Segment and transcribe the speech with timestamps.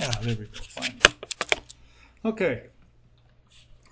[0.00, 0.60] Ah, there we go.
[0.68, 1.00] Fine.
[2.24, 2.62] Okay.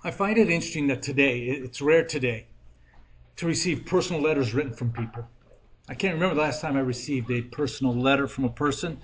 [0.03, 2.47] I find it interesting that today, it's rare today,
[3.35, 5.27] to receive personal letters written from people.
[5.87, 8.99] I can't remember the last time I received a personal letter from a person.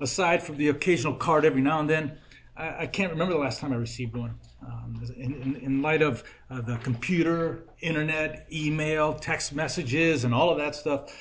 [0.00, 2.18] Aside from the occasional card every now and then,
[2.56, 4.34] I, I can't remember the last time I received one.
[4.66, 10.50] Um, in, in, in, light of uh, the computer, internet, email, text messages, and all
[10.50, 11.14] of that stuff,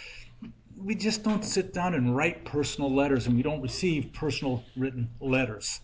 [0.83, 5.09] we just don't sit down and write personal letters and we don't receive personal written
[5.19, 5.79] letters.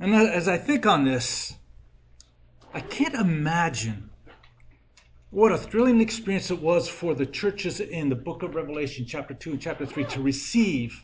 [0.00, 1.54] And as I think on this,
[2.72, 4.10] I can't imagine
[5.30, 9.34] what a thrilling experience it was for the churches in the book of Revelation, chapter
[9.34, 11.02] 2 and chapter 3, to receive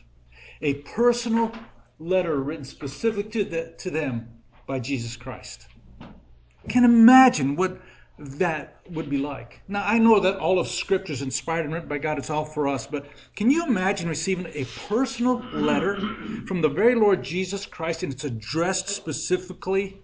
[0.61, 1.51] a personal
[1.99, 4.29] letter written specifically to, the, to them
[4.67, 5.67] by Jesus Christ.
[6.01, 7.79] I can't imagine what
[8.25, 9.61] that would be like.
[9.67, 12.45] Now, I know that all of Scripture is inspired and written by God, it's all
[12.45, 15.99] for us, but can you imagine receiving a personal letter
[16.47, 20.01] from the very Lord Jesus Christ and it's addressed specifically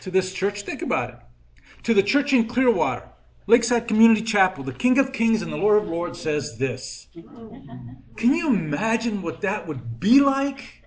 [0.00, 0.62] to this church?
[0.62, 1.16] Think about it.
[1.84, 3.08] To the church in Clearwater,
[3.46, 7.06] Lakeside Community Chapel, the King of Kings and the Lord of Lords says this.
[8.16, 10.82] Can you imagine what that would be like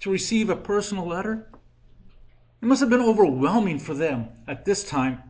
[0.00, 1.50] to receive a personal letter?
[2.62, 5.22] It must have been overwhelming for them at this time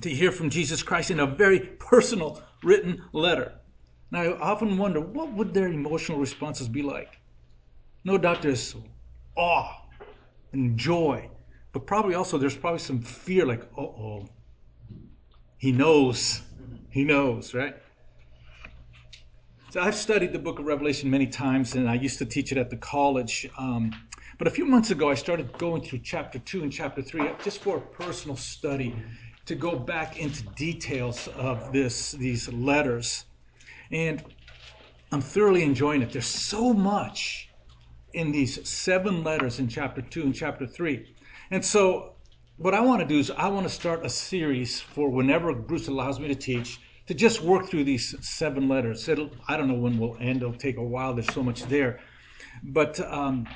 [0.00, 3.54] to hear from Jesus Christ in a very personal written letter.
[4.10, 7.18] Now, I often wonder what would their emotional responses be like?
[8.04, 8.76] No doubt there's
[9.36, 9.82] awe
[10.52, 11.28] and joy,
[11.72, 14.28] but probably also there's probably some fear like, uh oh,
[15.58, 16.42] he knows.
[16.90, 17.74] He knows, right?
[19.70, 22.58] So I've studied the book of Revelation many times, and I used to teach it
[22.58, 23.48] at the college.
[23.58, 23.92] Um,
[24.38, 27.60] but a few months ago, I started going through chapter two and chapter three just
[27.60, 28.94] for a personal study
[29.46, 33.26] to go back into details of this these letters.
[33.90, 34.22] And
[35.12, 36.12] I'm thoroughly enjoying it.
[36.12, 37.50] There's so much
[38.12, 41.14] in these seven letters in chapter 2 and chapter 3.
[41.50, 42.14] And so
[42.56, 45.88] what I want to do is I want to start a series for whenever Bruce
[45.88, 49.08] allows me to teach to just work through these seven letters.
[49.08, 50.38] It'll, I don't know when we'll end.
[50.38, 51.12] It'll take a while.
[51.12, 52.00] There's so much there.
[52.62, 53.46] But um,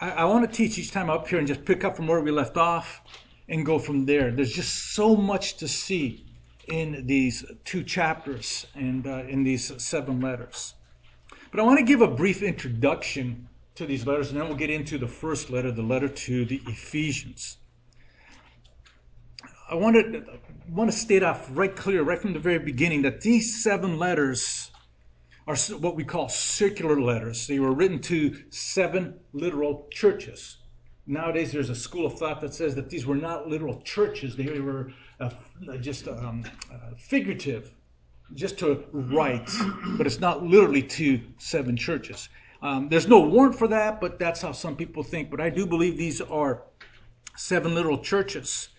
[0.00, 2.20] I, I want to teach each time up here and just pick up from where
[2.20, 3.02] we left off
[3.48, 4.30] and go from there.
[4.30, 6.24] There's just so much to see
[6.68, 10.74] in these two chapters and uh, in these seven letters.
[11.50, 14.70] But I want to give a brief introduction to these letters, and then we'll get
[14.70, 17.58] into the first letter, the letter to the Ephesians.
[19.70, 20.24] I want to,
[20.70, 24.70] want to state off right clear, right from the very beginning, that these seven letters
[25.46, 27.46] are what we call circular letters.
[27.46, 30.58] They were written to seven literal churches.
[31.06, 34.58] Nowadays, there's a school of thought that says that these were not literal churches, they
[34.58, 35.30] were uh,
[35.80, 37.72] just um, uh, figurative,
[38.34, 39.50] just to write,
[39.98, 42.30] but it's not literally to seven churches.
[42.62, 45.30] Um, there's no warrant for that, but that's how some people think.
[45.30, 46.62] But I do believe these are
[47.36, 48.70] seven literal churches.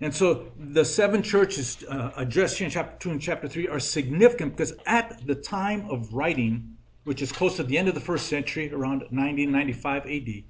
[0.00, 3.80] And so the seven churches uh, addressed here in chapter 2 and chapter 3 are
[3.80, 8.00] significant because at the time of writing, which is close to the end of the
[8.00, 10.44] first century, around 9095 AD,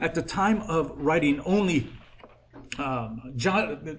[0.00, 1.86] at the time of writing, only
[2.78, 3.98] um, John.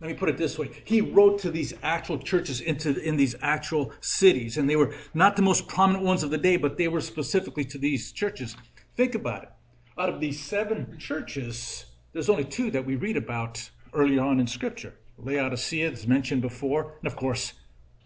[0.00, 3.34] Let me put it this way: He wrote to these actual churches into in these
[3.42, 6.88] actual cities, and they were not the most prominent ones of the day, but they
[6.88, 8.56] were specifically to these churches.
[8.96, 9.48] Think about it.
[9.96, 14.46] Out of these seven churches, there's only two that we read about early on in
[14.46, 14.94] Scripture.
[15.18, 17.52] Laodicea is mentioned before, and of course,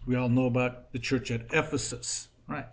[0.05, 2.67] we all know about the church at Ephesus, right?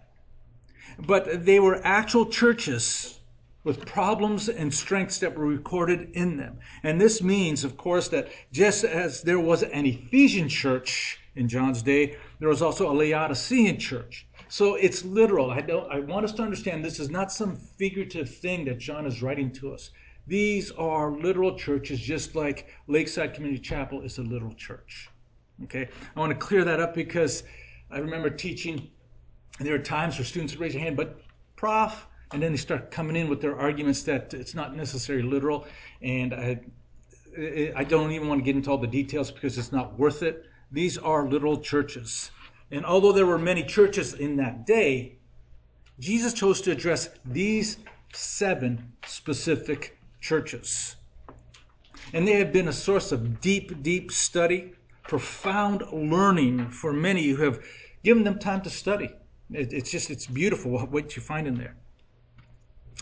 [0.99, 3.21] But they were actual churches
[3.67, 6.57] with problems and strengths that were recorded in them.
[6.85, 11.83] And this means, of course, that just as there was an Ephesian church in John's
[11.83, 14.29] day, there was also a Laodicean church.
[14.49, 15.51] So it's literal.
[15.51, 19.05] I, don't, I want us to understand this is not some figurative thing that John
[19.05, 19.91] is writing to us.
[20.29, 25.11] These are literal churches, just like Lakeside Community Chapel is a literal church.
[25.65, 25.89] Okay?
[26.15, 27.43] I want to clear that up because
[27.91, 28.89] I remember teaching,
[29.59, 31.19] and there are times where students would raise their hand, but
[31.57, 35.67] Prof, and then they start coming in with their arguments that it's not necessarily literal.
[36.03, 36.61] And I,
[37.77, 40.45] I don't even want to get into all the details because it's not worth it.
[40.73, 42.31] These are literal churches.
[42.71, 45.17] And although there were many churches in that day
[45.99, 47.79] jesus chose to address these
[48.13, 50.97] seven specific churches.
[52.13, 54.73] And they have been a source of deep deep study
[55.05, 57.65] profound learning for many who have
[58.03, 59.11] given them time to study.
[59.51, 61.77] It's just it's beautiful what you find in there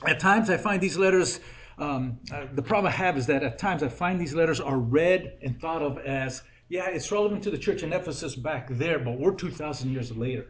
[0.07, 1.41] at times, I find these letters,
[1.79, 4.79] um, uh, the problem I have is that at times I find these letters are
[4.79, 8.99] read and thought of as, yeah, it's relevant to the church in Ephesus back there,
[8.99, 10.47] but we're 2,000 years later.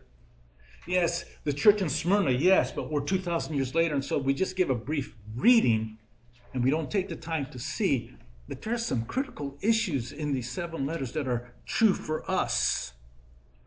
[0.86, 4.56] Yes, the church in Smyrna, yes, but we're 2,000 years later, and so we just
[4.56, 5.98] give a brief reading
[6.52, 8.14] and we don't take the time to see
[8.48, 12.92] that there are some critical issues in these seven letters that are true for us.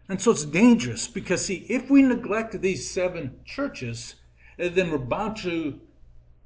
[0.09, 4.15] And so it's dangerous because, see, if we neglect these seven churches,
[4.59, 5.79] eh, then we're bound to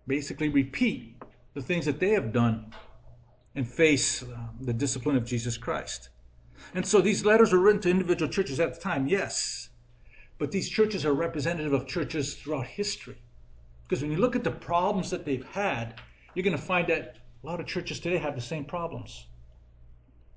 [0.07, 1.15] basically repeat
[1.53, 2.73] the things that they have done
[3.55, 4.27] and face uh,
[4.61, 6.09] the discipline of Jesus Christ.
[6.73, 9.69] And so these letters were written to individual churches at the time, yes,
[10.37, 13.17] but these churches are representative of churches throughout history.
[13.83, 15.99] Because when you look at the problems that they've had,
[16.33, 19.27] you're going to find that a lot of churches today have the same problems.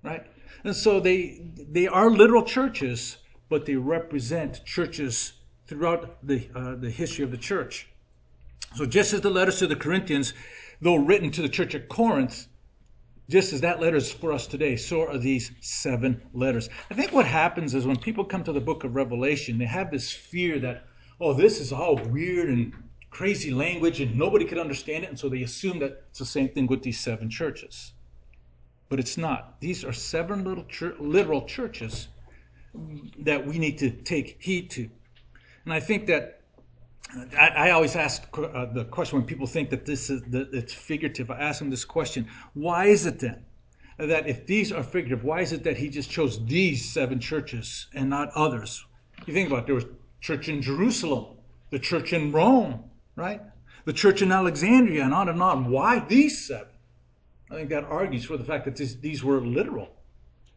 [0.03, 0.27] Right?
[0.65, 3.19] And so they they are literal churches,
[3.49, 5.35] but they represent churches
[5.67, 7.89] throughout the uh, the history of the church.
[8.75, 10.35] So just as the letters to the Corinthians,
[10.81, 12.49] though written to the church at Corinth,
[13.29, 16.69] just as that letter is for us today, so are these seven letters.
[16.91, 19.91] I think what happens is when people come to the book of Revelation, they have
[19.91, 20.85] this fear that,
[21.21, 22.73] oh, this is all weird and
[23.11, 25.11] crazy language and nobody could understand it.
[25.11, 27.93] And so they assume that it's the same thing with these seven churches.
[28.91, 29.61] But it's not.
[29.61, 30.67] These are seven little
[30.99, 32.09] literal churches
[33.21, 34.91] that we need to take heed to.
[35.65, 36.41] And I think that
[37.39, 40.75] I, I always ask uh, the question when people think that this is that it's
[40.75, 41.31] figurative.
[41.31, 43.45] I ask them this question: Why is it then
[43.99, 47.87] that if these are figurative, why is it that he just chose these seven churches
[47.95, 48.85] and not others?
[49.27, 49.87] You think about it, there was
[50.21, 51.37] church in Jerusalem,
[51.71, 52.85] the church in Rome,
[53.15, 53.41] right?
[53.85, 55.71] The church in Alexandria, and on and on.
[55.71, 56.69] Why these seven?
[57.51, 59.91] I think that argues for the fact that this, these were literal.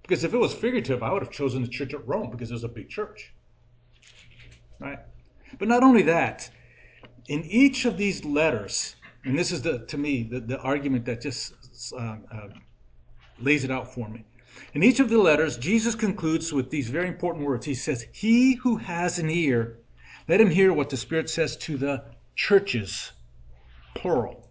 [0.01, 2.53] Because if it was figurative, I would have chosen the church at Rome because it
[2.53, 3.33] was a big church.
[4.79, 4.99] Right?
[5.59, 6.49] But not only that,
[7.27, 11.21] in each of these letters, and this is the to me the, the argument that
[11.21, 11.53] just
[11.93, 12.49] uh, uh,
[13.39, 14.25] lays it out for me.
[14.73, 17.65] In each of the letters, Jesus concludes with these very important words.
[17.65, 19.79] He says, He who has an ear,
[20.27, 23.11] let him hear what the Spirit says to the churches,
[23.93, 24.49] plural.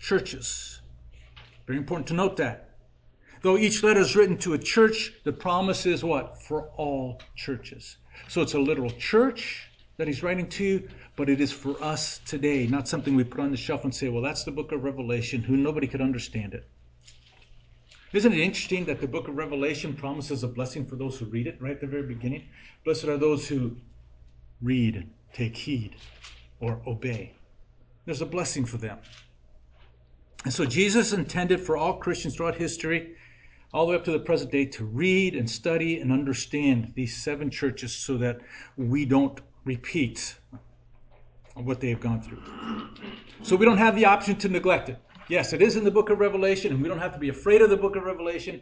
[0.00, 0.80] Churches.
[1.66, 2.76] Very important to note that.
[3.42, 6.42] Though each letter is written to a church, the promise is what?
[6.42, 7.96] For all churches.
[8.28, 12.66] So it's a literal church that he's writing to, but it is for us today,
[12.66, 15.42] not something we put on the shelf and say, well, that's the book of Revelation,
[15.42, 16.66] who nobody could understand it.
[18.12, 21.46] Isn't it interesting that the book of Revelation promises a blessing for those who read
[21.46, 22.44] it right at the very beginning?
[22.84, 23.76] Blessed are those who
[24.60, 25.96] read, take heed,
[26.60, 27.32] or obey.
[28.04, 28.98] There's a blessing for them.
[30.44, 33.14] And so Jesus intended for all Christians throughout history,
[33.72, 37.16] all the way up to the present day, to read and study and understand these
[37.16, 38.40] seven churches so that
[38.76, 40.36] we don't repeat
[41.54, 42.42] what they have gone through.
[43.42, 44.98] So we don't have the option to neglect it.
[45.28, 47.62] Yes, it is in the book of Revelation, and we don't have to be afraid
[47.62, 48.60] of the book of Revelation.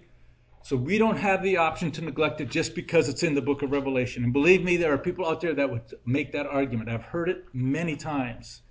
[0.62, 3.62] So we don't have the option to neglect it just because it's in the book
[3.62, 4.25] of Revelation.
[4.25, 6.91] And believe me, there are people out there that would make that argument.
[6.91, 8.62] I've heard it many times.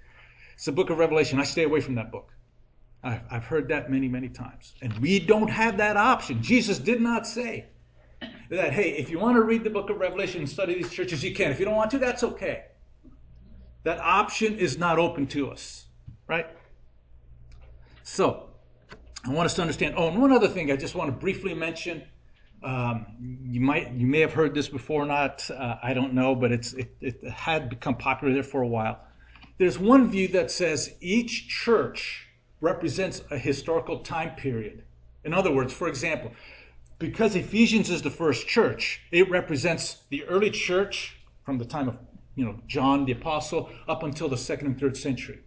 [0.53, 1.39] It's the book of Revelation.
[1.39, 2.31] I stay away from that book.
[3.03, 4.73] I've, heard that many, many times.
[4.81, 6.41] And we don't have that option.
[6.43, 7.67] Jesus did not say
[8.49, 11.23] that, hey, if you want to read the book of Revelation and study these churches,
[11.23, 11.49] you can.
[11.51, 12.65] If you don't want to, that's okay.
[13.83, 15.85] That option is not open to us,
[16.27, 16.47] right?
[18.03, 18.49] So,
[19.25, 19.95] I want us to understand.
[19.97, 22.03] Oh, and one other thing I just want to briefly mention.
[22.61, 23.05] Um,
[23.43, 25.49] you might, you may have heard this before or not.
[25.49, 28.99] Uh, I don't know, but it's it, it had become popular there for a while.
[29.57, 32.28] There's one view that says each church
[32.61, 34.83] represents a historical time period.
[35.23, 36.31] In other words, for example,
[36.97, 41.97] because Ephesians is the first church, it represents the early church from the time of
[42.35, 45.39] you know John the apostle up until the second and third century.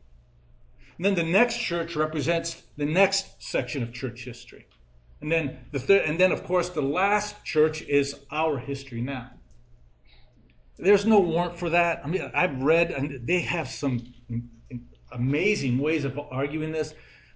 [0.96, 4.66] And then the next church represents the next section of church history.
[5.20, 9.30] And then the third, and then of course the last church is our history now.
[10.78, 12.02] There's no warrant for that.
[12.04, 14.14] I mean, I've read, and they have some
[15.12, 16.94] amazing ways of arguing this,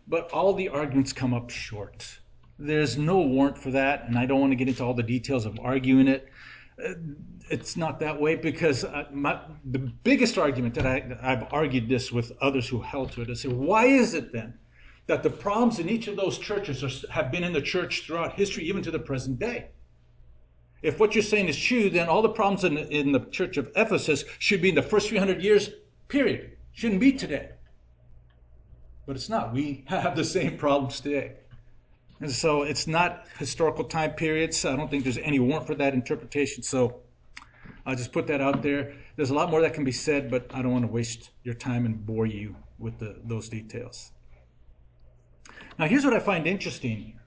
[0.09, 2.19] but all the arguments come up short.
[2.59, 5.45] There's no warrant for that, and I don't want to get into all the details
[5.45, 6.29] of arguing it
[7.49, 12.13] it's not that way because uh, my, the biggest argument that I, I've argued this
[12.13, 14.55] with others who held to it is why is it then
[15.07, 18.33] that the problems in each of those churches are, have been in the church throughout
[18.33, 19.69] history, even to the present day?
[20.83, 23.71] If what you're saying is true, then all the problems in in the church of
[23.77, 25.71] Ephesus should be in the first 300 years,
[26.09, 26.57] period.
[26.73, 27.51] Shouldn't be today.
[29.07, 29.53] But it's not.
[29.53, 31.35] We have the same problems today.
[32.21, 34.65] And so it's not historical time periods.
[34.65, 36.63] I don't think there's any warrant for that interpretation.
[36.63, 37.01] So
[37.85, 38.95] I'll just put that out there.
[39.17, 41.55] There's a lot more that can be said, but I don't want to waste your
[41.55, 44.13] time and bore you with the, those details.
[45.79, 47.19] Now, here's what I find interesting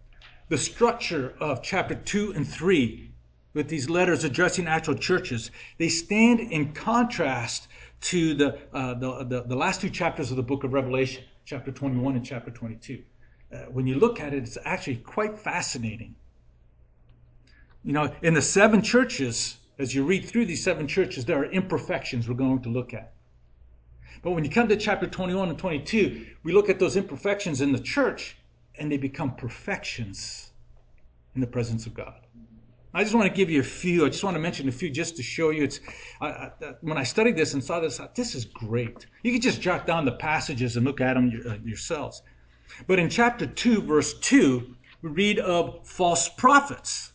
[0.50, 3.12] the structure of chapter 2 and 3,
[3.54, 7.68] with these letters addressing actual churches, they stand in contrast
[8.02, 11.72] to the, uh, the, the, the, last two chapters of the book of Revelation, chapter
[11.72, 13.02] 21 and chapter 22.
[13.52, 16.14] Uh, when you look at it, it's actually quite fascinating.
[17.84, 21.46] You know, in the seven churches, as you read through these seven churches, there are
[21.46, 23.14] imperfections we're going to look at.
[24.22, 27.72] But when you come to chapter 21 and 22, we look at those imperfections in
[27.72, 28.38] the church
[28.76, 30.52] and they become perfections
[31.34, 32.28] in the presence of God.
[32.94, 34.06] I just want to give you a few.
[34.06, 35.64] I just want to mention a few just to show you.
[35.64, 35.80] It's
[36.22, 39.06] I, I, when I studied this and saw this, I, this is great.
[39.24, 42.24] You can just jot down the passages and look at them uh, yourselves.
[42.88, 47.14] But in chapter 2, verse 2, we read of false prophets.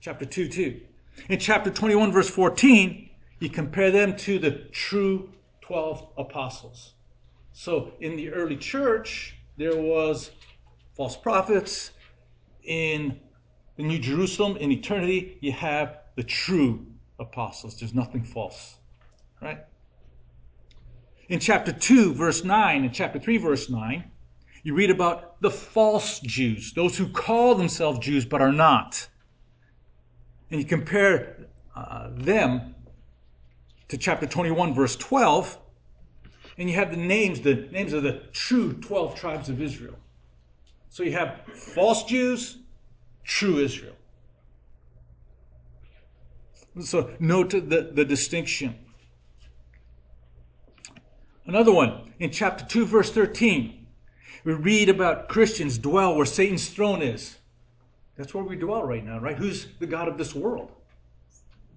[0.00, 0.80] Chapter 2, 2.
[1.28, 3.10] In chapter 21, verse 14,
[3.40, 6.94] you compare them to the true 12 apostles.
[7.52, 10.30] So in the early church, there was
[10.96, 11.90] false prophets.
[12.64, 13.20] In
[13.76, 16.86] the New Jerusalem, in eternity, you have the true
[17.18, 17.78] apostles.
[17.78, 18.76] There's nothing false.
[19.40, 19.64] Right?
[21.28, 24.04] In chapter 2, verse 9, and chapter 3, verse 9,
[24.62, 29.08] you read about the false Jews, those who call themselves Jews but are not.
[30.50, 32.74] And you compare uh, them
[33.88, 35.58] to chapter 21, verse 12,
[36.58, 39.96] and you have the names, the names of the true 12 tribes of Israel.
[40.90, 42.58] So you have false Jews,
[43.24, 43.94] true Israel.
[46.80, 48.76] So note the, the distinction.
[51.44, 53.86] Another one, in chapter 2, verse 13,
[54.44, 57.38] we read about Christians dwell where Satan's throne is.
[58.16, 59.36] That's where we dwell right now, right?
[59.36, 60.72] Who's the God of this world?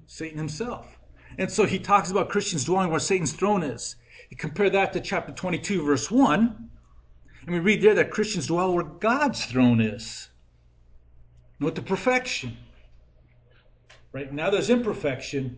[0.05, 0.97] Satan himself.
[1.37, 3.95] And so he talks about Christians dwelling where Satan's throne is.
[4.29, 6.69] You compare that to chapter 22, verse 1,
[7.45, 10.29] and we read there that Christians dwell where God's throne is.
[11.59, 12.57] Note the perfection.
[14.11, 15.57] Right now there's imperfection.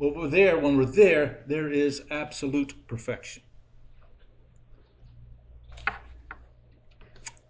[0.00, 3.42] Over there, when we're there, there is absolute perfection.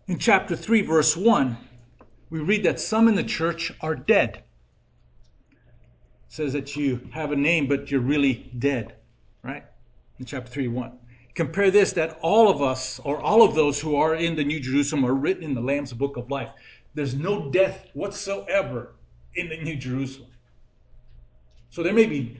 [0.06, 1.56] In chapter 3, verse 1,
[2.28, 4.42] we read that some in the church are dead.
[5.50, 5.58] It
[6.28, 8.96] says that you have a name, but you're really dead,
[9.42, 9.64] right?
[10.18, 10.99] In chapter 3, 1.
[11.35, 14.61] Compare this that all of us, or all of those who are in the New
[14.61, 16.51] Jerusalem, are written in the Lamb's book of life.
[16.95, 18.95] There's no death whatsoever
[19.35, 20.29] in the New Jerusalem.
[21.71, 22.39] So there may be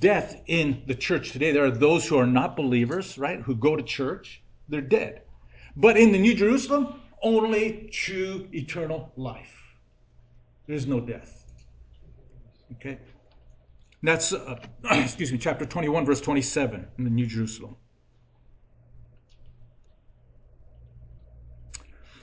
[0.00, 1.52] death in the church today.
[1.52, 4.42] There are those who are not believers, right, who go to church.
[4.68, 5.22] They're dead.
[5.76, 9.54] But in the New Jerusalem, only true eternal life.
[10.66, 11.44] There's no death.
[12.72, 12.98] Okay?
[14.02, 14.58] That's, uh,
[14.90, 17.76] excuse me, chapter 21, verse 27 in the New Jerusalem.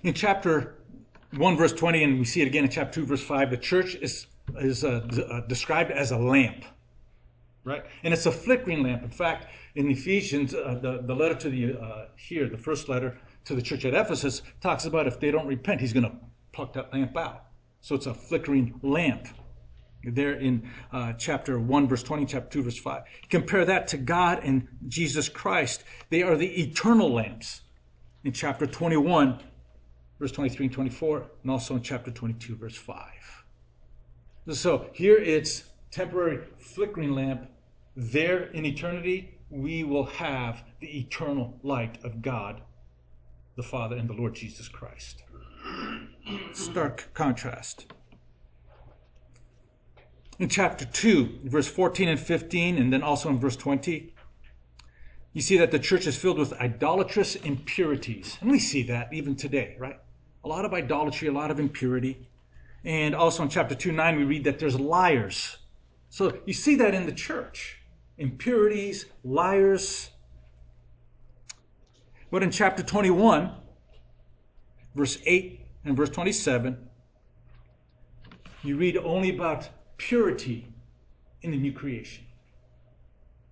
[0.04, 0.76] In chapter
[1.36, 3.96] 1, verse 20, and we see it again in chapter 2, verse 5, the church
[3.96, 4.28] is,
[4.60, 6.64] is uh, uh, described as a lamp,
[7.66, 7.84] right?
[8.04, 9.04] And it's a flickering lamp.
[9.04, 13.20] In fact, in Ephesians, uh, the, the letter to the, uh, here, the first letter
[13.46, 16.16] to the church at Ephesus, talks about if they don't repent, he's going to
[16.54, 17.48] pluck that lamp out.
[17.82, 19.28] So it's a flickering lamp.
[20.04, 23.04] There in uh, chapter 1, verse 20, chapter 2, verse 5.
[23.30, 25.84] Compare that to God and Jesus Christ.
[26.10, 27.62] They are the eternal lamps.
[28.24, 29.40] In chapter 21,
[30.20, 32.98] verse 23 and 24, and also in chapter 22, verse 5.
[34.52, 37.50] So here it's temporary flickering lamp.
[37.96, 42.62] There in eternity, we will have the eternal light of God,
[43.56, 45.24] the Father, and the Lord Jesus Christ.
[46.54, 47.92] Stark contrast.
[50.38, 54.14] In chapter 2, verse 14 and 15, and then also in verse 20,
[55.34, 58.38] you see that the church is filled with idolatrous impurities.
[58.42, 60.00] And we see that even today, right?
[60.44, 62.28] A lot of idolatry, a lot of impurity.
[62.84, 65.58] And also in chapter 2 9, we read that there's liars.
[66.10, 67.78] So you see that in the church
[68.18, 70.10] impurities, liars.
[72.32, 73.52] But in chapter 21,
[74.94, 76.78] verse 8 and verse 27,
[78.64, 80.68] you read only about purity
[81.42, 82.26] in the new creation.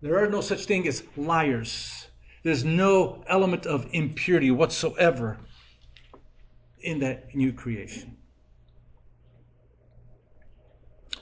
[0.02, 2.08] There are no such thing as liars.
[2.44, 5.38] There's no element of impurity whatsoever
[6.88, 8.16] in that new creation.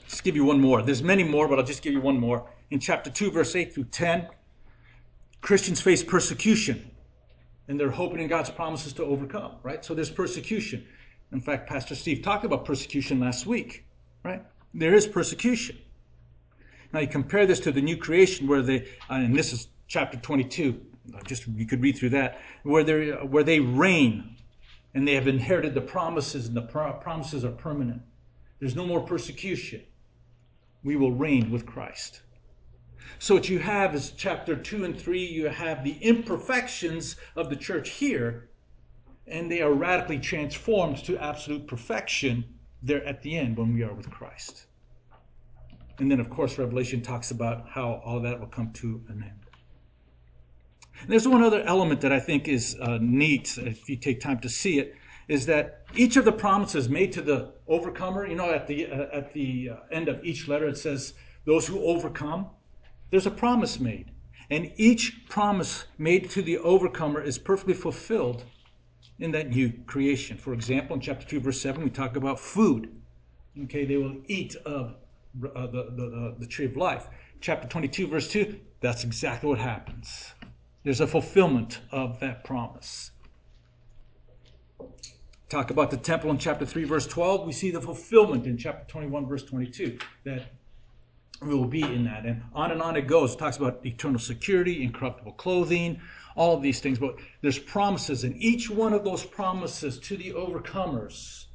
[0.07, 0.83] Just give you one more.
[0.83, 2.47] There's many more, but I'll just give you one more.
[2.69, 4.27] In chapter 2, verse 8 through 10,
[5.41, 6.91] Christians face persecution,
[7.67, 9.83] and they're hoping in God's promises to overcome, right?
[9.83, 10.85] So there's persecution.
[11.31, 13.85] In fact, Pastor Steve talked about persecution last week,
[14.23, 14.43] right?
[14.75, 15.79] There is persecution.
[16.93, 20.17] Now you compare this to the new creation where they, uh, and this is chapter
[20.17, 20.79] 22,
[21.25, 24.35] just you could read through that, where they where they reign
[24.95, 28.01] and they have inherited the promises, and the promises are permanent.
[28.59, 29.83] There's no more persecution.
[30.83, 32.21] we will reign with Christ.
[33.19, 37.55] So, what you have is chapter 2 and 3, you have the imperfections of the
[37.55, 38.49] church here,
[39.27, 42.45] and they are radically transformed to absolute perfection
[42.81, 44.67] there at the end when we are with Christ.
[45.97, 49.44] And then, of course, Revelation talks about how all that will come to an end.
[51.01, 54.39] And there's one other element that I think is uh, neat, if you take time
[54.39, 54.95] to see it,
[55.27, 59.07] is that each of the promises made to the overcomer, you know, at the, uh,
[59.11, 61.13] at the uh, end of each letter, it says,
[61.45, 62.47] those who overcome,
[63.11, 64.11] there's a promise made.
[64.49, 68.43] And each promise made to the overcomer is perfectly fulfilled
[69.19, 70.37] in that new creation.
[70.37, 72.91] For example, in chapter 2, verse 7, we talk about food.
[73.63, 74.95] Okay, they will eat of
[75.43, 77.07] uh, the, the, the tree of life.
[77.41, 80.34] Chapter 22, verse 2, that's exactly what happens.
[80.85, 83.09] There's a fulfillment of that promise.
[85.49, 87.47] Talk about the temple in chapter 3, verse 12.
[87.47, 90.51] We see the fulfillment in chapter 21, verse 22, that
[91.41, 92.27] we will be in that.
[92.27, 93.33] And on and on it goes.
[93.33, 95.99] It talks about eternal security, incorruptible clothing,
[96.35, 96.99] all of these things.
[96.99, 101.45] But there's promises, and each one of those promises to the overcomers,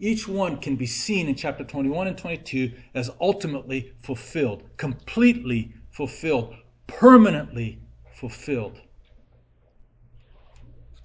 [0.00, 6.56] each one can be seen in chapter 21 and 22 as ultimately fulfilled, completely fulfilled,
[6.88, 7.78] permanently
[8.18, 8.80] fulfilled.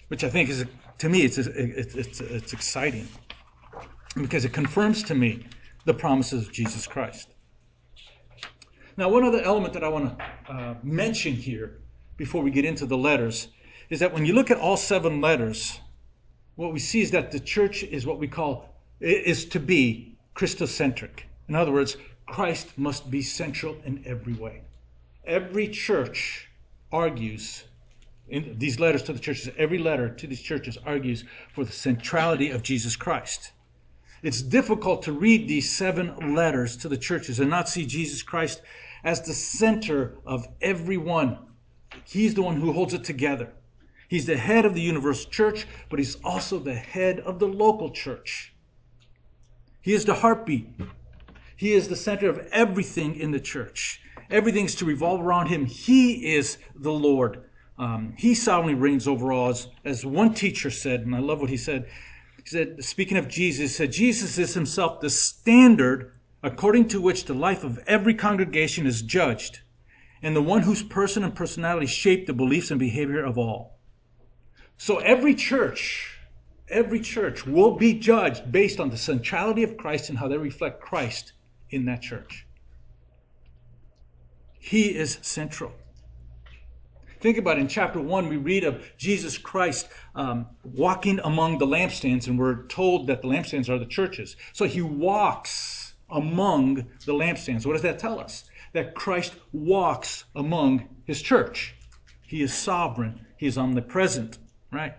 [0.08, 0.66] Which I think is,
[0.98, 3.08] to me, it's, it's, it's, it's exciting
[4.16, 5.46] because it confirms to me
[5.86, 7.30] the promises of Jesus Christ.
[8.98, 11.80] Now, one other element that I want to uh, mention here
[12.18, 13.48] before we get into the letters
[13.90, 15.80] is that when you look at all seven letters,
[16.56, 21.24] what we see is that the church is what we call is to be Christocentric.
[21.48, 24.62] In other words, Christ must be central in every way.
[25.26, 26.50] Every church
[26.94, 27.64] argues
[28.30, 32.50] in these letters to the churches, every letter to these churches argues for the centrality
[32.52, 33.52] of Jesus Christ.
[34.22, 38.62] It's difficult to read these seven letters to the churches and not see Jesus Christ
[39.04, 41.38] as the center of every one.
[42.06, 43.52] He's the one who holds it together.
[44.08, 47.90] He's the head of the universal church, but he's also the head of the local
[47.90, 48.54] church.
[49.82, 50.70] He is the heartbeat.
[51.58, 54.02] He is the center of everything in the church.
[54.34, 55.68] Everything's to revolve around him.
[55.68, 57.44] He is the Lord.
[57.78, 59.50] Um, he sovereignly reigns over all.
[59.50, 61.88] As, as one teacher said, and I love what he said,
[62.44, 67.26] he said, speaking of Jesus, he said, Jesus is himself the standard according to which
[67.26, 69.62] the life of every congregation is judged,
[70.24, 73.78] and the one whose person and personality shape the beliefs and behavior of all.
[74.78, 76.18] So every church,
[76.70, 80.82] every church will be judged based on the centrality of Christ and how they reflect
[80.82, 81.34] Christ
[81.70, 82.48] in that church.
[84.66, 85.74] He is central.
[87.20, 87.62] Think about it.
[87.62, 92.64] In chapter 1, we read of Jesus Christ um, walking among the lampstands, and we're
[92.68, 94.38] told that the lampstands are the churches.
[94.54, 97.66] So he walks among the lampstands.
[97.66, 98.46] What does that tell us?
[98.72, 101.76] That Christ walks among his church.
[102.26, 104.38] He is sovereign, he is omnipresent,
[104.72, 104.94] right?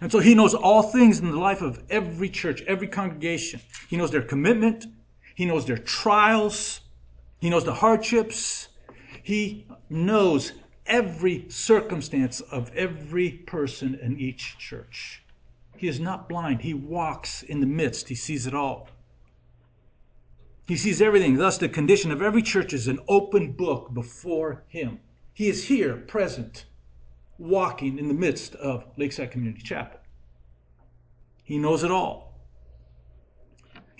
[0.00, 3.60] And so he knows all things in the life of every church, every congregation.
[3.88, 4.86] He knows their commitment,
[5.36, 6.80] he knows their trials,
[7.46, 8.70] he knows the hardships,
[9.22, 10.50] he knows
[10.84, 15.22] every circumstance of every person in each church.
[15.76, 16.62] He is not blind.
[16.62, 18.08] He walks in the midst.
[18.08, 18.88] He sees it all.
[20.66, 21.36] He sees everything.
[21.36, 24.98] Thus, the condition of every church is an open book before him.
[25.32, 26.64] He is here, present,
[27.38, 30.00] walking in the midst of Lakeside Community Chapel.
[31.44, 32.40] He knows it all.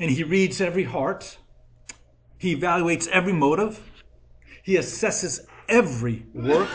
[0.01, 1.39] And he reads every heart.
[2.47, 3.81] He evaluates every motive.
[4.63, 6.69] He assesses every work,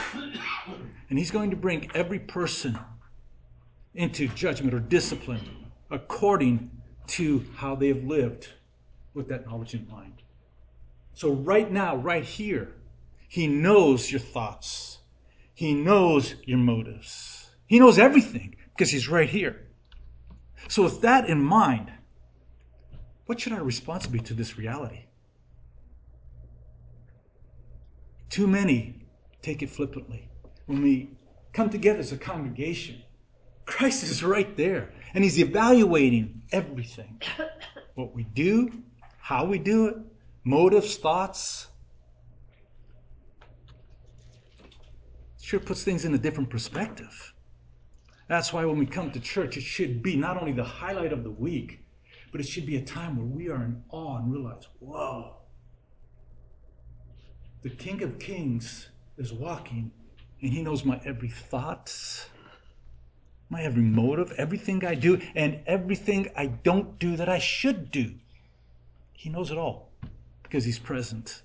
[1.09, 2.77] and he's going to bring every person
[3.93, 6.71] into judgment or discipline according
[7.07, 8.49] to how they have lived
[9.13, 10.23] with that knowledge in mind.
[11.13, 12.75] So, right now, right here,
[13.29, 14.97] he knows your thoughts,
[15.53, 19.67] he knows your motives, he knows everything because he's right here.
[20.67, 21.93] So, with that in mind,
[23.25, 25.05] what should our response be to this reality?
[28.31, 28.95] Too many
[29.41, 30.29] take it flippantly.
[30.65, 31.09] When we
[31.51, 33.03] come together as a congregation,
[33.65, 37.21] Christ is right there and He's evaluating everything
[37.95, 38.71] what we do,
[39.19, 39.97] how we do it,
[40.45, 41.67] motives, thoughts.
[45.41, 47.33] Sure puts things in a different perspective.
[48.29, 51.25] That's why when we come to church, it should be not only the highlight of
[51.25, 51.83] the week,
[52.31, 55.40] but it should be a time where we are in awe and realize, whoa,
[57.63, 59.91] the King of Kings is walking
[60.41, 62.27] and he knows my every thought,
[63.49, 68.15] my every motive, everything I do, and everything I don't do that I should do.
[69.13, 69.91] He knows it all.
[70.43, 71.43] because he's present.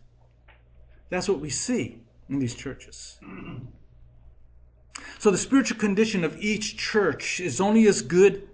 [1.11, 3.19] That's what we see in these churches.
[5.19, 8.49] So the spiritual condition of each church is only as good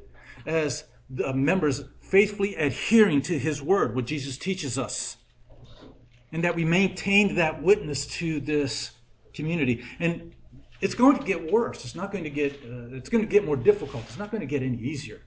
[0.44, 5.16] as the members faithfully adhering to his word, what Jesus teaches us.
[6.32, 8.92] And that we maintained that witness to this
[9.34, 9.84] community.
[10.00, 10.34] And
[10.80, 11.84] it's going to get worse.
[11.84, 14.02] It's not going to get, uh, it's going to get more difficult.
[14.04, 15.20] It's not going to get any easier.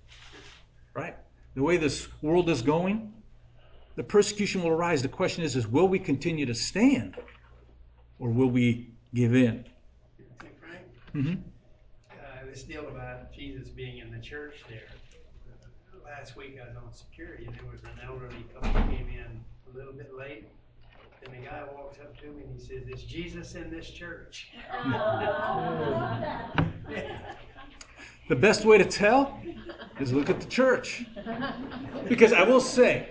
[0.93, 1.15] Right?
[1.55, 3.13] The way this world is going,
[3.95, 5.01] the persecution will arise.
[5.01, 7.15] The question is, is will we continue to stand
[8.19, 9.65] or will we give in?
[11.15, 11.35] Mm-hmm.
[12.11, 12.15] Uh,
[12.49, 14.89] this deal about Jesus being in the church there.
[16.03, 19.77] Last week I was on security and there was an elderly couple came in a
[19.77, 20.45] little bit late.
[21.25, 24.51] And the guy walks up to me and he says, Is Jesus in this church?
[28.29, 29.39] the best way to tell
[29.99, 31.05] is look at the church.
[32.07, 33.09] Because I will say,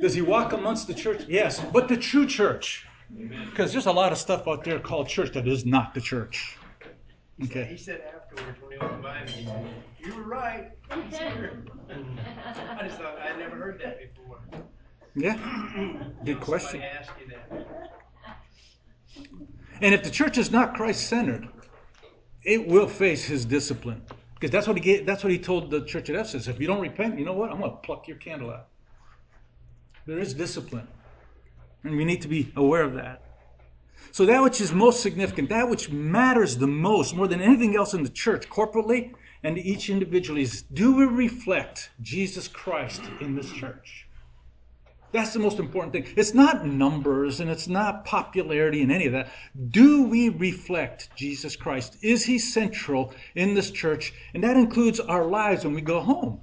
[0.00, 1.24] does he walk amongst the church?
[1.28, 2.86] Yes, but the true church.
[3.50, 6.56] Because there's a lot of stuff out there called church that is not the church.
[7.42, 7.64] Okay.
[7.64, 9.68] He said afterwards when he went by me, he said,
[10.00, 10.70] You were right.
[10.90, 10.96] I
[12.86, 14.40] just thought I'd never heard that before.
[15.16, 15.38] Yeah.
[16.24, 16.82] Good question.
[19.80, 21.48] And if the church is not Christ centered,
[22.44, 24.02] it will face his discipline.
[24.34, 26.48] Because that's what he gave, that's what he told the church at Ephesus.
[26.48, 27.50] If you don't repent, you know what?
[27.50, 28.68] I'm going to pluck your candle out.
[30.06, 30.86] There is discipline.
[31.82, 33.22] And we need to be aware of that.
[34.12, 37.94] So, that which is most significant, that which matters the most, more than anything else
[37.94, 43.50] in the church, corporately and each individually, is do we reflect Jesus Christ in this
[43.50, 44.06] church?
[45.14, 46.12] That's the most important thing.
[46.16, 49.28] It's not numbers and it's not popularity and any of that.
[49.70, 51.98] Do we reflect Jesus Christ?
[52.02, 54.12] Is he central in this church?
[54.34, 56.40] And that includes our lives when we go home.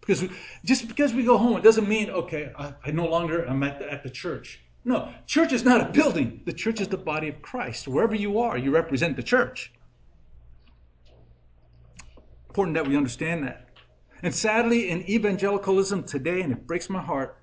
[0.00, 0.30] Because we,
[0.62, 3.78] just because we go home, it doesn't mean, okay, I, I no longer am at
[3.78, 4.60] the, at the church.
[4.84, 6.42] No, church is not a building.
[6.44, 7.88] The church is the body of Christ.
[7.88, 9.72] Wherever you are, you represent the church.
[12.50, 13.70] Important that we understand that.
[14.22, 17.38] And sadly, in evangelicalism today, and it breaks my heart,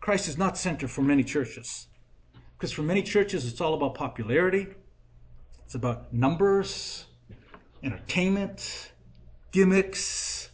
[0.00, 1.86] Christ is not center for many churches.
[2.56, 4.66] Because for many churches, it's all about popularity,
[5.64, 7.06] it's about numbers,
[7.82, 8.92] entertainment,
[9.52, 10.50] gimmicks.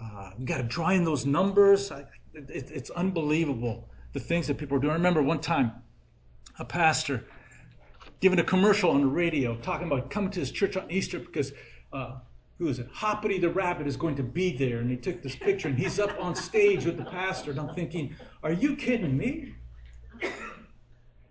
[0.00, 1.90] Uh, you got to draw in those numbers.
[1.90, 4.92] I, it, it's unbelievable the things that people are doing.
[4.92, 5.72] I remember one time
[6.58, 7.24] a pastor
[8.20, 11.52] giving a commercial on the radio talking about coming to his church on Easter because
[11.92, 12.18] uh,
[12.60, 12.88] who is it?
[12.92, 14.80] Hoppity the rabbit is going to be there.
[14.80, 17.52] And he took this picture and he's up on stage with the pastor.
[17.52, 19.54] And I'm thinking, are you kidding me?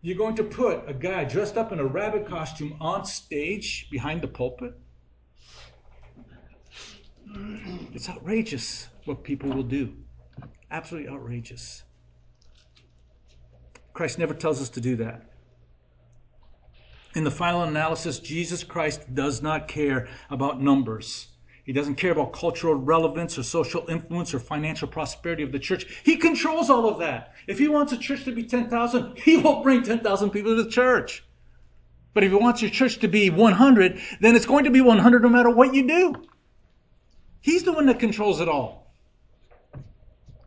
[0.01, 4.23] You're going to put a guy dressed up in a rabbit costume on stage behind
[4.23, 4.73] the pulpit?
[7.93, 9.93] It's outrageous what people will do.
[10.71, 11.83] Absolutely outrageous.
[13.93, 15.29] Christ never tells us to do that.
[17.15, 21.27] In the final analysis, Jesus Christ does not care about numbers.
[21.63, 25.85] He doesn't care about cultural relevance or social influence or financial prosperity of the church.
[26.03, 27.33] He controls all of that.
[27.47, 30.69] If he wants a church to be 10,000, he will bring 10,000 people to the
[30.69, 31.23] church.
[32.13, 35.21] But if he wants your church to be 100, then it's going to be 100
[35.21, 36.15] no matter what you do.
[37.41, 38.91] He's the one that controls it all.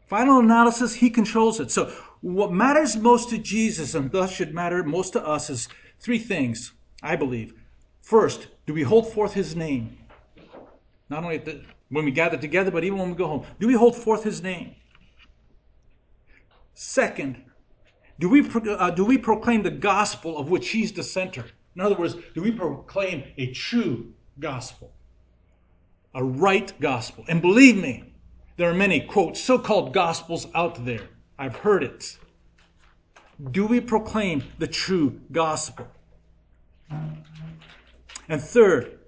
[0.09, 1.71] Final analysis, he controls it.
[1.71, 1.93] So
[2.23, 5.69] what matters most to Jesus and thus should matter most to us is
[6.01, 7.53] three things, I believe.
[8.01, 9.99] First, do we hold forth his name?
[11.11, 13.45] Not only the, when we gather together, but even when we go home.
[13.59, 14.77] Do we hold forth his name?
[16.75, 17.43] Second,
[18.19, 21.45] do we, uh, do we proclaim the gospel of which he's the center?
[21.75, 24.93] In other words, do we proclaim a true gospel?
[26.15, 27.25] A right gospel?
[27.29, 28.15] And believe me,
[28.57, 31.09] there are many, quote, so called gospels out there.
[31.39, 32.19] I've heard it.
[33.51, 35.89] Do we proclaim the true gospel?
[38.29, 38.99] And third,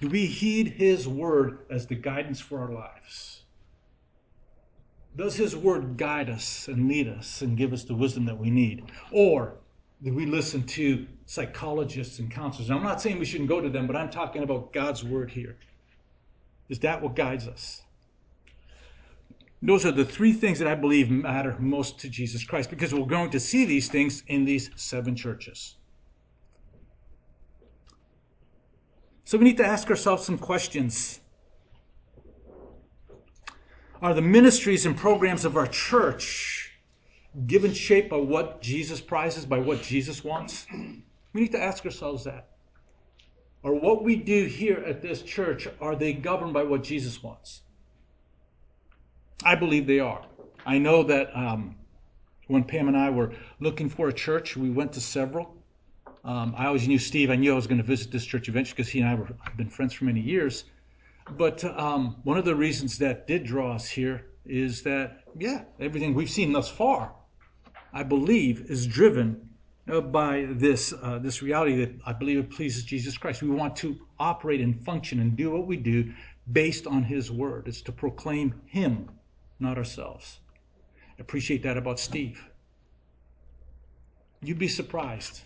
[0.00, 3.42] do we heed his word as the guidance for our lives?
[5.16, 8.48] Does his word guide us and lead us and give us the wisdom that we
[8.48, 8.84] need?
[9.10, 9.54] Or
[10.02, 12.70] do we listen to psychologists and counselors?
[12.70, 15.56] I'm not saying we shouldn't go to them, but I'm talking about God's word here.
[16.68, 17.82] Is that what guides us?
[19.62, 23.04] Those are the three things that I believe matter most to Jesus Christ because we're
[23.04, 25.76] going to see these things in these seven churches.
[29.24, 31.20] So we need to ask ourselves some questions.
[34.02, 36.72] Are the ministries and programs of our church
[37.46, 40.66] given shape by what Jesus prizes, by what Jesus wants?
[41.32, 42.48] We need to ask ourselves that.
[43.62, 47.60] Or what we do here at this church, are they governed by what Jesus wants?
[49.44, 50.22] I believe they are.
[50.66, 51.76] I know that um,
[52.46, 55.54] when Pam and I were looking for a church, we went to several.
[56.24, 57.30] Um, I always knew Steve.
[57.30, 59.28] I knew I was going to visit this church eventually because he and I were,
[59.42, 60.64] have been friends for many years.
[61.36, 66.14] But um, one of the reasons that did draw us here is that, yeah, everything
[66.14, 67.12] we've seen thus far,
[67.92, 69.48] I believe, is driven
[69.88, 73.42] uh, by this uh, this reality that I believe it pleases Jesus Christ.
[73.42, 76.12] We want to operate and function and do what we do
[76.52, 77.68] based on His Word.
[77.68, 79.08] It's to proclaim Him,
[79.60, 80.40] not ourselves.
[81.18, 82.42] I appreciate that about Steve.
[84.42, 85.42] You'd be surprised.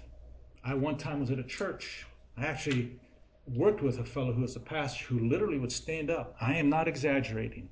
[0.65, 2.07] I one time was at a church.
[2.37, 2.99] I actually
[3.47, 6.37] worked with a fellow who was a pastor who literally would stand up.
[6.41, 7.69] I am not exaggerating.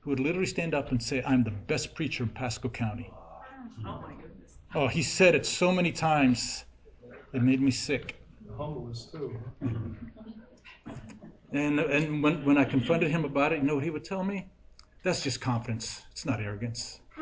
[0.00, 4.00] Who would literally stand up and say, "I'm the best preacher in Pasco County." Oh
[4.00, 4.58] my goodness.
[4.74, 6.64] Oh, he said it so many times,
[7.32, 8.16] it made me sick.
[8.56, 9.38] Homeless too.
[11.52, 14.24] And and when, when I confronted him about it, you know what he would tell
[14.24, 14.46] me?
[15.06, 16.02] That's just confidence.
[16.10, 16.98] It's not arrogance.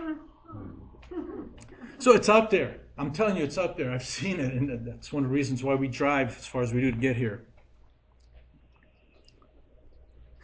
[1.98, 2.80] So it's out there.
[2.98, 3.90] I'm telling you, it's out there.
[3.90, 6.74] I've seen it, and that's one of the reasons why we drive as far as
[6.74, 7.46] we do to get here.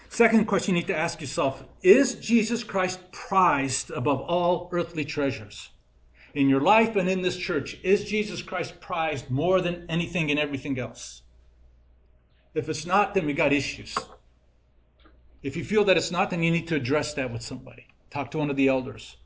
[0.08, 5.70] Second question you need to ask yourself Is Jesus Christ prized above all earthly treasures?
[6.34, 10.38] In your life and in this church, is Jesus Christ prized more than anything and
[10.38, 11.22] everything else?
[12.54, 13.98] If it's not, then we got issues.
[15.42, 17.86] If you feel that it's not, then you need to address that with somebody.
[18.10, 19.16] Talk to one of the elders.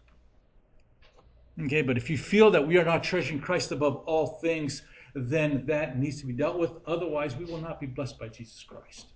[1.60, 4.82] Okay, but if you feel that we are not treasuring Christ above all things,
[5.14, 6.72] then that needs to be dealt with.
[6.86, 9.06] Otherwise, we will not be blessed by Jesus Christ.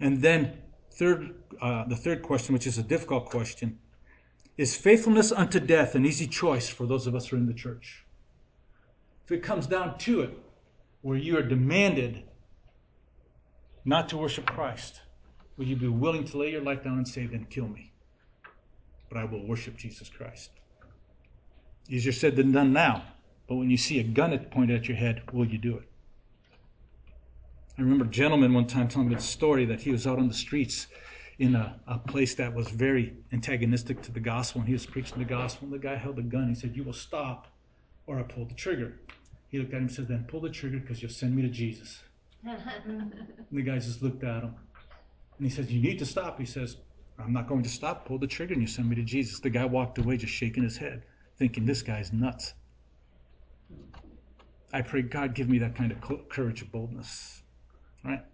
[0.00, 0.58] And then,
[0.92, 3.78] third, uh, the third question, which is a difficult question,
[4.56, 7.54] is faithfulness unto death an easy choice for those of us who are in the
[7.54, 8.04] church?
[9.24, 10.38] If it comes down to it,
[11.02, 12.24] where you are demanded
[13.84, 15.00] not to worship Christ,
[15.56, 17.92] will you be willing to lay your life down and say, then kill me?
[19.08, 20.50] But I will worship Jesus Christ.
[21.88, 23.04] Easier said than done now.
[23.48, 25.90] But when you see a gun at pointed at your head, will you do it?
[27.76, 30.28] I remember a gentleman one time telling me a story that he was out on
[30.28, 30.86] the streets
[31.38, 35.18] in a, a place that was very antagonistic to the gospel, and he was preaching
[35.18, 36.50] the gospel, and the guy held a gun.
[36.50, 37.48] He said, You will stop,
[38.06, 39.00] or I pull the trigger.
[39.50, 41.48] He looked at him and said, Then pull the trigger because you'll send me to
[41.48, 42.02] Jesus.
[42.44, 43.12] and
[43.52, 44.54] the guy just looked at him.
[45.38, 46.38] And he says, You need to stop.
[46.38, 46.76] He says,
[47.18, 48.06] I'm not going to stop.
[48.06, 49.40] Pull the trigger and you send me to Jesus.
[49.40, 51.02] The guy walked away just shaking his head,
[51.38, 52.54] thinking, This guy's nuts.
[54.72, 57.42] I pray God give me that kind of courage and boldness.
[58.04, 58.24] Right?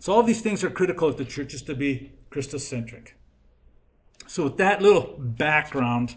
[0.00, 3.08] So all these things are critical at the church is to be Christocentric.
[4.26, 6.16] So with that little background,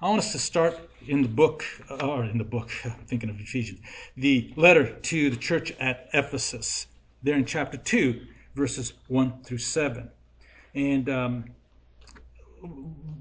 [0.00, 1.64] I want us to start in the book,
[2.00, 3.80] or in the book, I'm thinking of Ephesians,
[4.16, 6.86] the letter to the church at Ephesus,
[7.22, 8.20] there in chapter 2,
[8.54, 10.10] verses 1 through 7.
[10.74, 11.44] And um,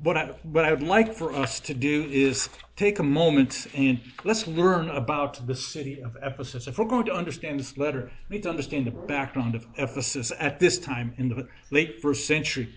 [0.03, 3.99] what I what I would like for us to do is take a moment and
[4.23, 6.67] let's learn about the city of Ephesus.
[6.67, 10.31] If we're going to understand this letter, we need to understand the background of Ephesus
[10.39, 12.69] at this time in the late first century.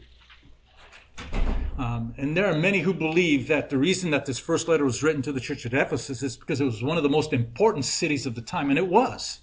[1.81, 5.03] Um, and there are many who believe that the reason that this first letter was
[5.03, 7.87] written to the church at Ephesus is because it was one of the most important
[7.87, 9.41] cities of the time, and it was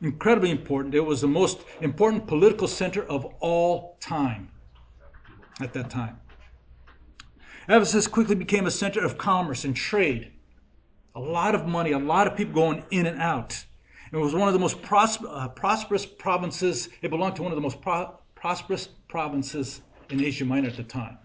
[0.00, 0.94] incredibly important.
[0.94, 4.52] It was the most important political center of all time
[5.60, 6.18] at that time.
[7.68, 10.32] Ephesus quickly became a center of commerce and trade.
[11.14, 13.66] A lot of money, a lot of people going in and out.
[14.12, 16.88] It was one of the most uh, prosperous provinces.
[17.02, 20.82] It belonged to one of the most pro- prosperous provinces in Asia Minor at the
[20.82, 21.18] time.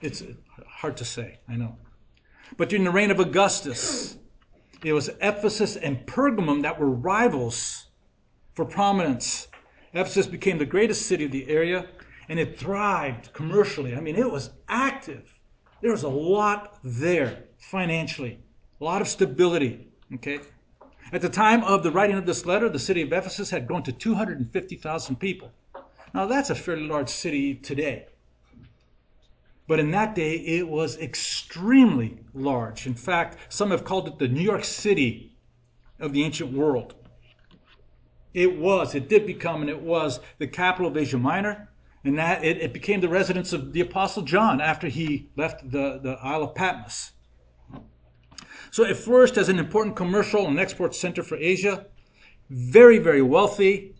[0.00, 0.22] It's
[0.66, 1.76] hard to say, I know.
[2.56, 4.16] But during the reign of Augustus,
[4.82, 7.86] it was Ephesus and Pergamum that were rivals
[8.54, 9.48] for prominence.
[9.92, 11.86] Ephesus became the greatest city of the area
[12.28, 13.94] and it thrived commercially.
[13.94, 15.32] I mean, it was active.
[15.82, 18.38] There was a lot there financially,
[18.80, 19.88] a lot of stability.
[20.14, 20.40] Okay.
[21.12, 23.82] At the time of the writing of this letter, the city of Ephesus had grown
[23.82, 25.52] to 250,000 people.
[26.14, 28.06] Now, that's a fairly large city today.
[29.66, 32.86] But in that day, it was extremely large.
[32.86, 35.36] In fact, some have called it the New York City
[35.98, 36.94] of the ancient world.
[38.34, 41.68] It was, it did become, and it was the capital of Asia Minor
[42.04, 45.98] and that it, it became the residence of the Apostle John after he left the,
[46.02, 47.12] the Isle of Patmos.
[48.70, 51.86] So it flourished as an important commercial and export center for Asia.
[52.50, 53.94] Very, very wealthy,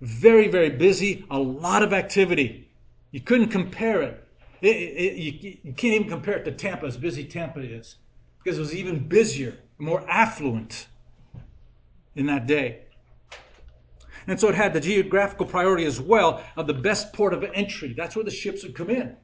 [0.00, 2.70] very, very busy, a lot of activity.
[3.12, 4.23] You couldn't compare it.
[4.64, 7.96] It, it you, you can't even compare it to Tampa, as busy Tampa is,
[8.42, 10.88] because it was even busier, more affluent
[12.14, 12.82] in that day.
[14.26, 17.94] And so it had the geographical priority as well of the best port of entry.
[17.96, 19.16] That's where the ships would come in.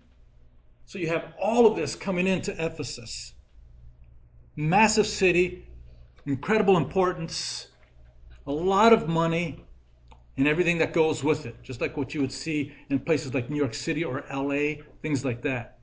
[0.84, 3.32] So you have all of this coming into Ephesus.
[4.56, 5.66] Massive city,
[6.26, 7.68] incredible importance,
[8.46, 9.64] a lot of money,
[10.36, 13.48] and everything that goes with it, just like what you would see in places like
[13.48, 15.78] New York City or LA, things like that.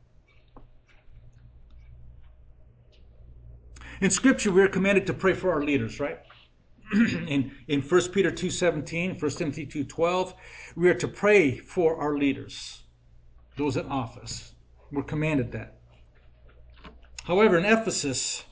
[3.99, 6.19] In Scripture, we are commanded to pray for our leaders, right?
[6.93, 10.33] in, in 1 Peter 2.17, 1 Timothy 2.12,
[10.75, 12.83] we are to pray for our leaders,
[13.57, 14.53] those in office.
[14.91, 15.79] We're commanded that.
[17.23, 18.43] However, in Ephesus,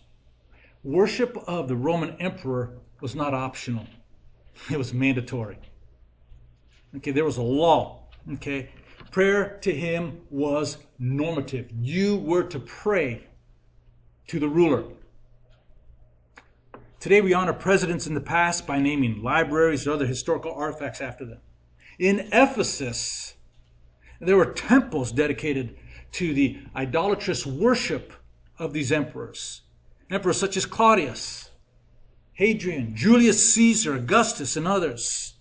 [0.84, 3.86] worship of the Roman emperor was not optional.
[4.72, 5.58] It was mandatory.
[6.98, 8.08] Okay, there was a law.
[8.34, 8.70] Okay,
[9.16, 11.70] prayer to him was normative.
[11.80, 13.24] You were to pray
[14.28, 14.84] to the ruler.
[17.00, 21.24] Today we honor presidents in the past by naming libraries or other historical artifacts after
[21.24, 21.38] them.
[21.98, 23.36] In Ephesus,
[24.20, 25.78] there were temples dedicated
[26.12, 28.12] to the idolatrous worship
[28.60, 29.62] of these emperors.
[30.12, 31.52] Emperors such as Claudius,
[32.34, 35.35] Hadrian, Julius Caesar, Augustus, and others.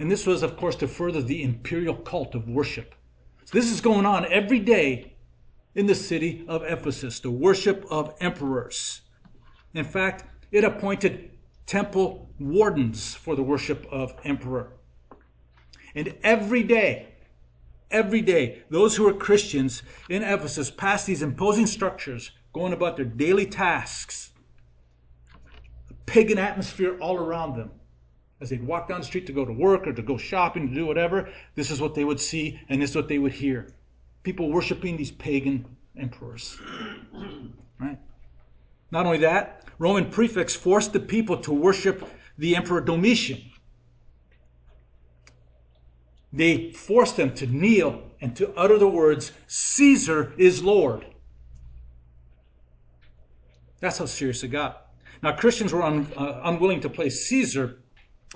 [0.00, 2.94] And this was, of course, to further the imperial cult of worship.
[3.44, 5.12] So this is going on every day
[5.74, 9.02] in the city of Ephesus, the worship of emperors.
[9.74, 11.32] In fact, it appointed
[11.66, 14.72] temple wardens for the worship of emperor.
[15.94, 17.08] And every day,
[17.90, 23.04] every day, those who were Christians in Ephesus passed these imposing structures, going about their
[23.04, 24.30] daily tasks.
[25.90, 27.72] A pagan atmosphere all around them.
[28.40, 30.74] As they'd walk down the street to go to work or to go shopping, to
[30.74, 33.68] do whatever, this is what they would see and this is what they would hear.
[34.22, 35.64] People worshiping these pagan
[35.98, 36.58] emperors.
[37.78, 37.98] Right?
[38.90, 43.42] Not only that, Roman prefects forced the people to worship the Emperor Domitian.
[46.32, 51.06] They forced them to kneel and to utter the words, Caesar is Lord.
[53.80, 54.88] That's how serious it got.
[55.22, 57.78] Now, Christians were un, uh, unwilling to place Caesar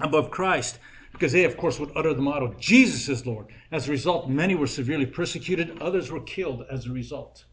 [0.00, 0.78] above Christ
[1.12, 3.46] because they, of course, would utter the motto, Jesus is Lord.
[3.70, 7.44] As a result, many were severely persecuted, others were killed as a result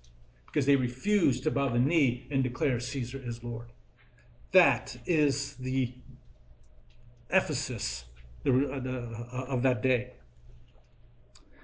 [0.47, 3.71] because they refused to bow the knee and declare Caesar is Lord.
[4.51, 5.93] That is the
[7.30, 8.06] Ephesus
[8.45, 10.13] uh, of that day.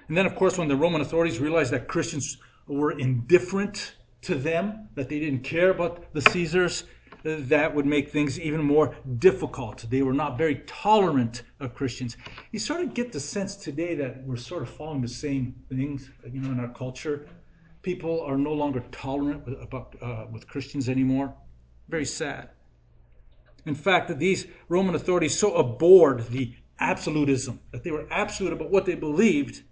[0.08, 2.38] And then, of course, when the Roman authorities realized that Christians
[2.68, 6.86] were indifferent to them, that they didn't care about the Caesars, uh,
[7.24, 9.86] that would make things even more difficult.
[9.90, 12.18] They were not very tolerant of Christians.
[12.52, 16.10] You sort of get the sense today that we're sort of following the same things,
[16.32, 17.28] you know, in our culture
[17.88, 21.34] people are no longer tolerant with, about, uh, with Christians anymore.
[21.88, 22.50] Very sad.
[23.66, 28.72] In fact, that these Roman authorities so abhorred the absolutism, that they were absolute about
[28.72, 29.64] what they believed,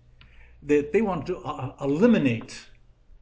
[0.63, 2.69] that they wanted to uh, eliminate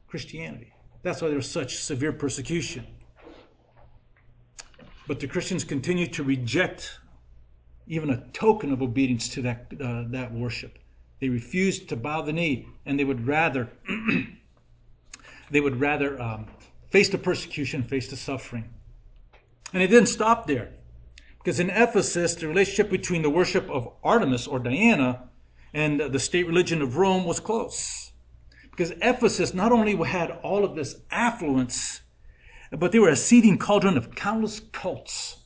[0.06, 0.72] Christianity.
[1.02, 2.86] That's why there was such severe persecution.
[5.06, 6.98] But the Christians continued to reject
[7.86, 10.78] even a token of obedience to that, uh, that worship.
[11.20, 13.70] They refused to bow the knee, and they would rather
[15.50, 16.46] They would rather um,
[16.90, 18.64] face the persecution, face the suffering.
[19.72, 20.70] And it didn't stop there.
[21.38, 25.28] Because in Ephesus, the relationship between the worship of Artemis or Diana
[25.74, 28.12] and the state religion of Rome was close.
[28.70, 32.00] Because Ephesus not only had all of this affluence,
[32.70, 35.36] but they were a seething cauldron of countless cults.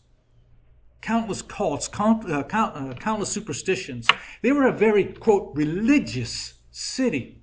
[1.00, 4.08] Countless cults, count, uh, count, uh, countless superstitions.
[4.42, 7.42] They were a very, quote, religious city.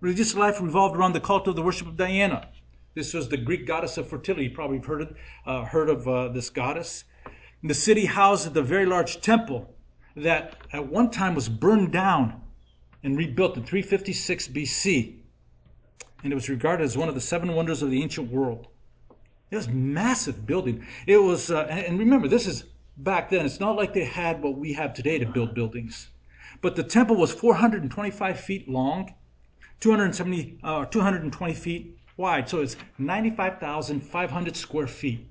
[0.00, 2.48] Religious life revolved around the cult of the worship of Diana.
[2.94, 4.44] This was the Greek goddess of fertility.
[4.44, 7.04] You probably have heard of, uh, heard of uh, this goddess.
[7.62, 9.74] the city housed the very large temple
[10.16, 12.40] that at one time was burned down
[13.02, 15.17] and rebuilt in 356 BC.
[16.22, 18.66] And it was regarded as one of the seven wonders of the ancient world.
[19.50, 20.86] It was massive building.
[21.06, 22.64] It was, uh, and remember, this is
[22.96, 23.46] back then.
[23.46, 26.08] It's not like they had what we have today to build buildings.
[26.60, 29.14] But the temple was 425 feet long
[29.80, 32.48] 270, uh, 220 feet wide.
[32.48, 35.26] So it's 95,500 square feet.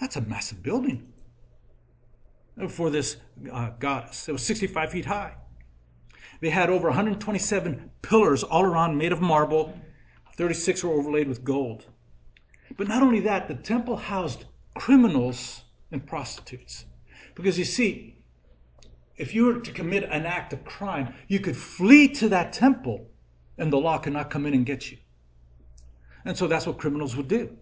[0.00, 1.12] That's a massive building
[2.68, 3.16] for this
[3.52, 4.28] uh, goddess.
[4.28, 5.34] It was 65 feet high.
[6.40, 9.78] They had over 127 pillars all around made of marble.
[10.38, 11.84] 36 were overlaid with gold.
[12.76, 14.44] But not only that, the temple housed
[14.76, 16.84] criminals and prostitutes.
[17.34, 18.16] Because you see,
[19.16, 23.10] if you were to commit an act of crime, you could flee to that temple
[23.58, 24.98] and the law could not come in and get you.
[26.24, 27.56] And so that's what criminals would do.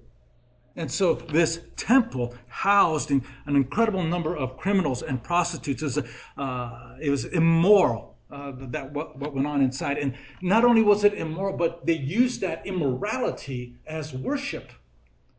[0.76, 5.80] And so this temple housed an incredible number of criminals and prostitutes.
[5.80, 5.98] It was,
[6.36, 8.15] uh, it was immoral.
[8.28, 10.12] Uh, that what, what went on inside, and
[10.42, 14.72] not only was it immoral, but they used that immorality as worship.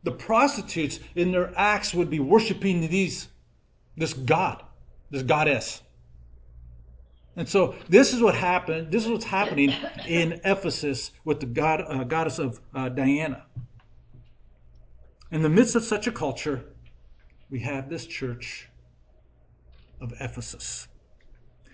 [0.04, 3.28] The prostitutes in their acts would be worshiping these,
[3.98, 4.62] this god,
[5.10, 5.82] this goddess.
[7.36, 8.90] And so this is what happened.
[8.90, 9.74] This is what's happening
[10.06, 13.44] in Ephesus with the god, uh, goddess of uh, Diana.
[15.30, 16.64] In the midst of such a culture,
[17.50, 18.70] we have this church
[20.00, 20.88] of Ephesus.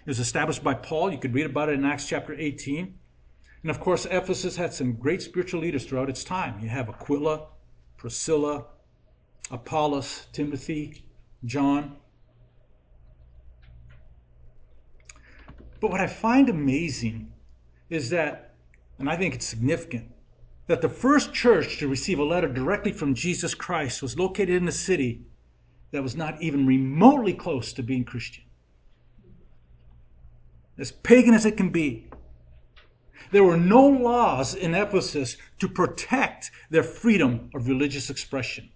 [0.04, 1.10] It was established by Paul.
[1.10, 2.94] You could read about it in Acts chapter 18.
[3.62, 6.60] And of course, Ephesus had some great spiritual leaders throughout its time.
[6.60, 7.46] You have Aquila,
[7.96, 8.66] Priscilla,
[9.50, 11.06] Apollos, Timothy,
[11.46, 11.96] John.
[15.80, 17.32] But what I find amazing
[17.88, 18.54] is that,
[18.98, 20.10] and I think it's significant,
[20.66, 24.68] that the first church to receive a letter directly from Jesus Christ was located in
[24.68, 25.26] a city
[25.90, 28.43] that was not even remotely close to being Christian.
[30.78, 32.08] As pagan as it can be.
[33.30, 38.70] There were no laws in Ephesus to protect their freedom of religious expression.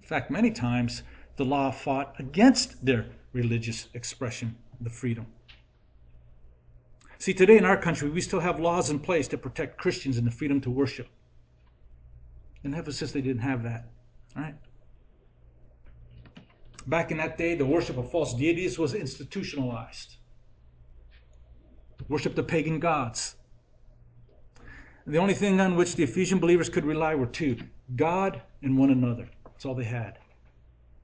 [0.00, 1.02] In fact, many times
[1.36, 5.26] the law fought against their religious expression, the freedom.
[7.18, 10.26] See, today in our country, we still have laws in place to protect Christians and
[10.26, 11.08] the freedom to worship.
[12.62, 13.86] In Ephesus, they didn't have that.
[14.36, 14.54] All right?
[16.86, 20.17] Back in that day, the worship of false deities was institutionalized.
[22.08, 23.36] Worship the pagan gods.
[25.06, 27.56] The only thing on which the Ephesian believers could rely were to
[27.96, 29.28] God and one another.
[29.44, 30.18] That's all they had.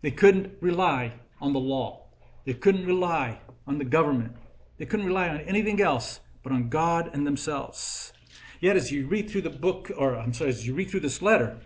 [0.03, 2.05] They couldn't rely on the law,
[2.45, 4.33] they couldn't rely on the government,
[4.79, 8.13] they couldn't rely on anything else but on God and themselves.
[8.61, 11.21] Yet, as you read through the book, or I'm sorry, as you read through this
[11.21, 11.59] letter,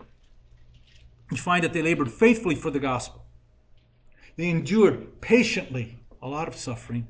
[1.31, 3.25] you find that they labored faithfully for the gospel.
[4.35, 7.07] They endured patiently a lot of suffering.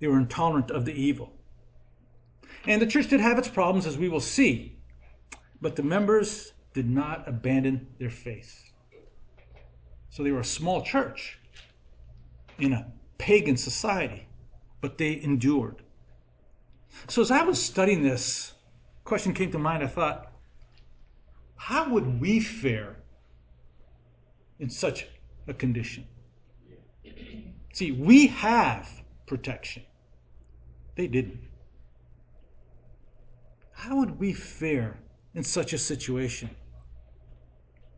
[0.00, 1.32] They were intolerant of the evil.
[2.66, 4.78] And the church did have its problems, as we will see,
[5.60, 8.70] but the members did not abandon their faith.
[10.10, 11.38] So they were a small church
[12.58, 14.26] in a pagan society
[14.82, 15.76] but they endured.
[17.08, 18.52] So as I was studying this,
[19.04, 19.82] question came to mind.
[19.82, 20.32] I thought,
[21.56, 22.96] how would we fare
[24.58, 25.06] in such
[25.46, 26.06] a condition?
[27.72, 28.90] See, we have
[29.26, 29.84] protection.
[30.96, 31.40] They didn't.
[33.82, 35.00] How would we fare
[35.34, 36.50] in such a situation?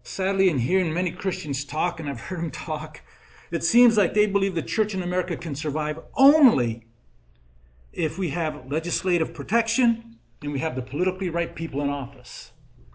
[0.03, 3.03] Sadly, in hearing many Christians talk, and I've heard them talk,
[3.51, 6.87] it seems like they believe the church in America can survive only
[7.93, 12.53] if we have legislative protection and we have the politically right people in office.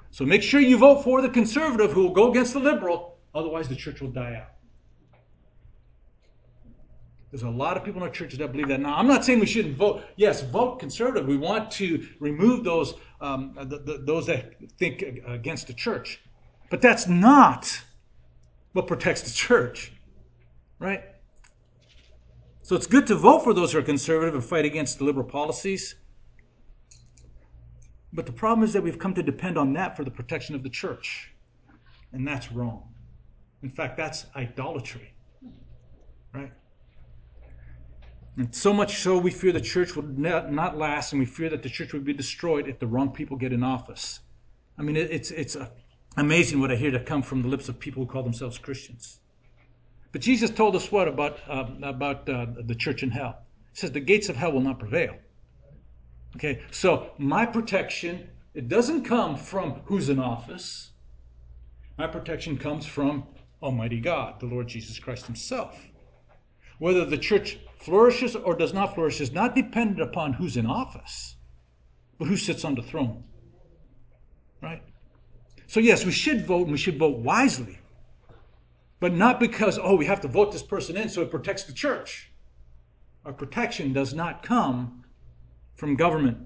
[0.09, 3.69] So make sure you vote for the conservative who will go against the liberal, otherwise,
[3.69, 4.58] the church will die out.
[7.31, 8.79] There's a lot of people in our churches that believe that.
[8.79, 10.03] Now, I'm not saying we shouldn't vote.
[10.15, 11.27] Yes, vote conservative.
[11.27, 16.21] We want to remove those um, the, the, those that think against the church,
[16.69, 17.81] but that's not
[18.73, 19.91] what protects the church.
[20.79, 21.03] Right?
[22.61, 25.25] So it's good to vote for those who are conservative and fight against the liberal
[25.25, 25.95] policies.
[28.13, 30.63] But the problem is that we've come to depend on that for the protection of
[30.63, 31.31] the church.
[32.11, 32.83] And that's wrong.
[33.61, 35.13] In fact, that's idolatry.
[36.33, 36.51] Right?
[38.39, 41.61] And so much so, we fear the church will not last, and we fear that
[41.61, 44.21] the church will be destroyed if the wrong people get in office.
[44.77, 45.57] I mean, it's, it's
[46.15, 49.19] amazing what I hear to come from the lips of people who call themselves Christians.
[50.13, 53.39] But Jesus told us what about, uh, about uh, the church in hell?
[53.73, 55.17] He says the gates of hell will not prevail.
[56.37, 60.91] Okay, so my protection, it doesn't come from who's in office.
[61.97, 63.25] My protection comes from
[63.61, 65.77] Almighty God, the Lord Jesus Christ Himself.
[66.79, 71.35] Whether the church flourishes or does not flourish is not dependent upon who's in office,
[72.17, 73.23] but who sits on the throne.
[74.61, 74.81] Right?
[75.67, 77.79] So, yes, we should vote and we should vote wisely.
[78.99, 81.73] But not because, oh, we have to vote this person in so it protects the
[81.73, 82.31] church.
[83.25, 85.03] Our protection does not come
[85.75, 86.39] from government.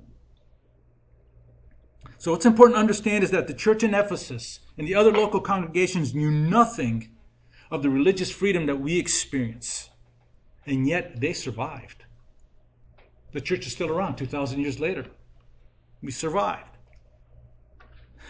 [2.18, 5.42] So, what's important to understand is that the church in Ephesus and the other local
[5.42, 7.10] congregations knew nothing
[7.72, 9.90] of the religious freedom that we experience.
[10.66, 12.06] And yet they survived.
[13.32, 15.06] The church is still around 2,000 years later.
[16.02, 16.78] We survived.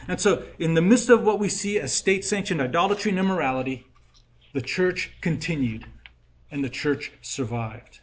[0.08, 3.86] And so, in the midst of what we see as state sanctioned idolatry and immorality,
[4.54, 5.86] the church continued
[6.52, 8.00] and the church survived.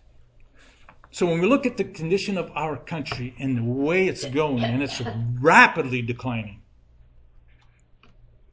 [1.10, 4.62] So when we look at the condition of our country and the way it's going,
[4.62, 5.02] and it's
[5.40, 6.60] rapidly declining,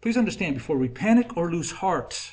[0.07, 2.31] Please understand before we panic or lose heart,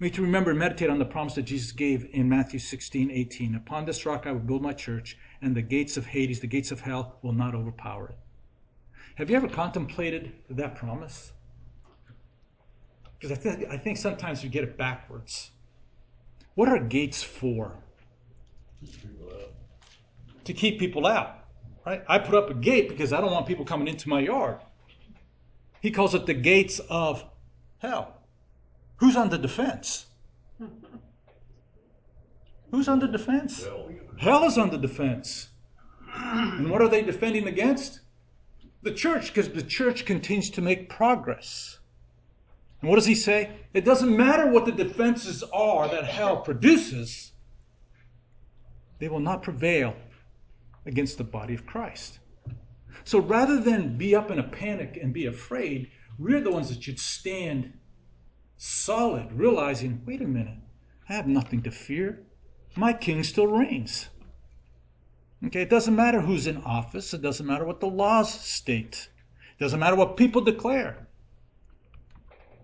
[0.00, 3.54] need to remember and meditate on the promise that Jesus gave in Matthew 16, 18.
[3.56, 6.70] Upon this rock I will build my church, and the gates of Hades, the gates
[6.70, 8.16] of hell, will not overpower it.
[9.16, 11.32] Have you ever contemplated that promise?
[13.18, 15.50] Because I think, I think sometimes we get it backwards.
[16.54, 17.74] What are gates for?
[20.44, 21.44] To keep people out.
[21.84, 22.04] Right?
[22.06, 24.58] I put up a gate because I don't want people coming into my yard.
[25.80, 27.24] He calls it the gates of
[27.78, 28.17] hell.
[28.98, 30.06] Who's on the defense?
[32.70, 33.66] Who's on the defense?
[34.18, 34.44] Hell.
[34.44, 35.48] Is on the defense.
[36.14, 38.00] And what are they defending against?
[38.82, 41.78] The church, because the church continues to make progress.
[42.80, 43.50] And what does he say?
[43.74, 47.32] It doesn't matter what the defenses are that hell produces,
[48.98, 49.94] they will not prevail
[50.86, 52.18] against the body of Christ.
[53.04, 56.82] So rather than be up in a panic and be afraid, we're the ones that
[56.82, 57.72] should stand
[58.58, 60.58] solid, realizing wait a minute,
[61.08, 62.24] I have nothing to fear.
[62.76, 64.08] My king still reigns.
[65.46, 69.08] Okay, it doesn't matter who's in office, it doesn't matter what the laws state,
[69.56, 71.06] it doesn't matter what people declare.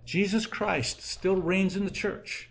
[0.05, 2.51] Jesus Christ still reigns in the church,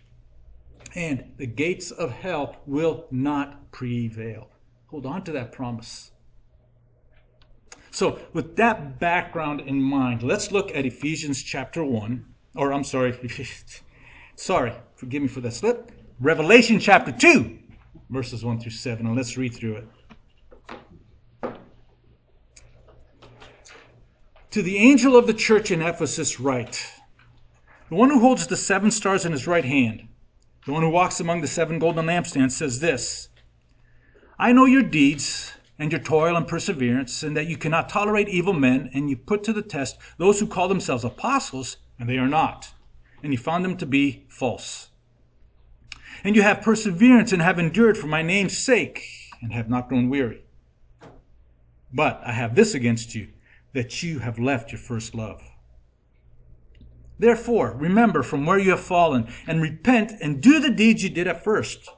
[0.94, 4.48] and the gates of hell will not prevail.
[4.86, 6.10] Hold on to that promise.
[7.90, 13.18] So, with that background in mind, let's look at Ephesians chapter 1, or I'm sorry,
[14.36, 15.90] sorry, forgive me for that slip.
[16.20, 17.58] Revelation chapter 2,
[18.10, 19.88] verses 1 through 7, and let's read through it.
[24.52, 26.86] To the angel of the church in Ephesus, write
[27.88, 30.06] The one who holds the seven stars in his right hand,
[30.64, 33.30] the one who walks among the seven golden lampstands, says this
[34.38, 38.52] I know your deeds and your toil and perseverance, and that you cannot tolerate evil
[38.52, 42.28] men, and you put to the test those who call themselves apostles, and they are
[42.28, 42.72] not,
[43.22, 44.88] and you found them to be false.
[46.22, 49.06] And you have perseverance and have endured for my name's sake,
[49.40, 50.44] and have not grown weary.
[51.92, 53.28] But I have this against you,
[53.72, 55.42] that you have left your first love.
[57.18, 61.26] Therefore, remember from where you have fallen, and repent and do the deeds you did
[61.26, 61.90] at first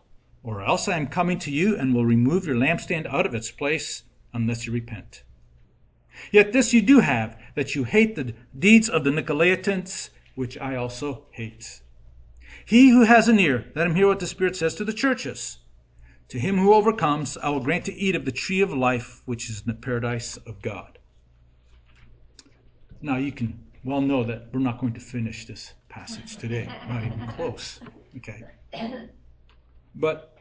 [0.46, 3.50] or else I am coming to you and will remove your lampstand out of its
[3.50, 5.24] place unless you repent.
[6.30, 10.76] Yet this you do have, that you hate the deeds of the Nicolaitans, which I
[10.76, 11.80] also hate.
[12.64, 15.58] He who has an ear, let him hear what the Spirit says to the churches.
[16.28, 19.48] To him who overcomes, I will grant to eat of the tree of life, which
[19.48, 20.98] is in the paradise of God.
[23.00, 27.04] Now you can well know that we're not going to finish this passage today, not
[27.04, 27.80] even close.
[28.16, 28.42] Okay.
[29.94, 30.36] But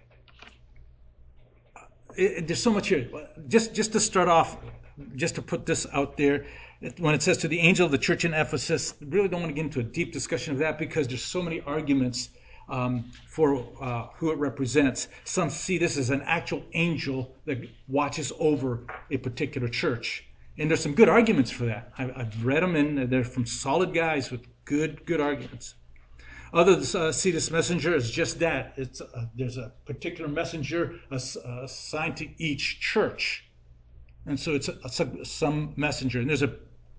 [1.75, 1.81] uh,
[2.17, 3.07] it, there's so much here.
[3.47, 4.57] Just just to start off,
[5.15, 6.45] just to put this out there,
[6.99, 9.55] when it says to the angel of the church in Ephesus, really don't want to
[9.55, 12.29] get into a deep discussion of that because there's so many arguments
[12.67, 15.07] um, for uh, who it represents.
[15.23, 20.25] Some see this as an actual angel that watches over a particular church,
[20.57, 21.91] and there's some good arguments for that.
[21.97, 25.75] I, I've read them, and they're from solid guys with good good arguments.
[26.53, 28.73] Others uh, see this messenger as just that.
[28.77, 33.45] It's uh, there's a particular messenger assigned to each church,
[34.25, 36.19] and so it's a, a, some messenger.
[36.19, 36.55] And there's a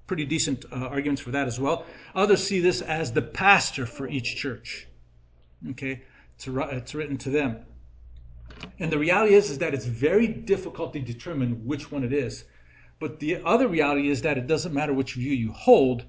[0.06, 1.84] pretty decent uh, arguments for that as well.
[2.14, 4.86] Others see this as the pastor for each church.
[5.70, 6.02] Okay,
[6.36, 7.64] it's, it's written to them.
[8.78, 12.44] And the reality is, is that it's very difficult to determine which one it is.
[12.98, 16.04] But the other reality is that it doesn't matter which view you hold,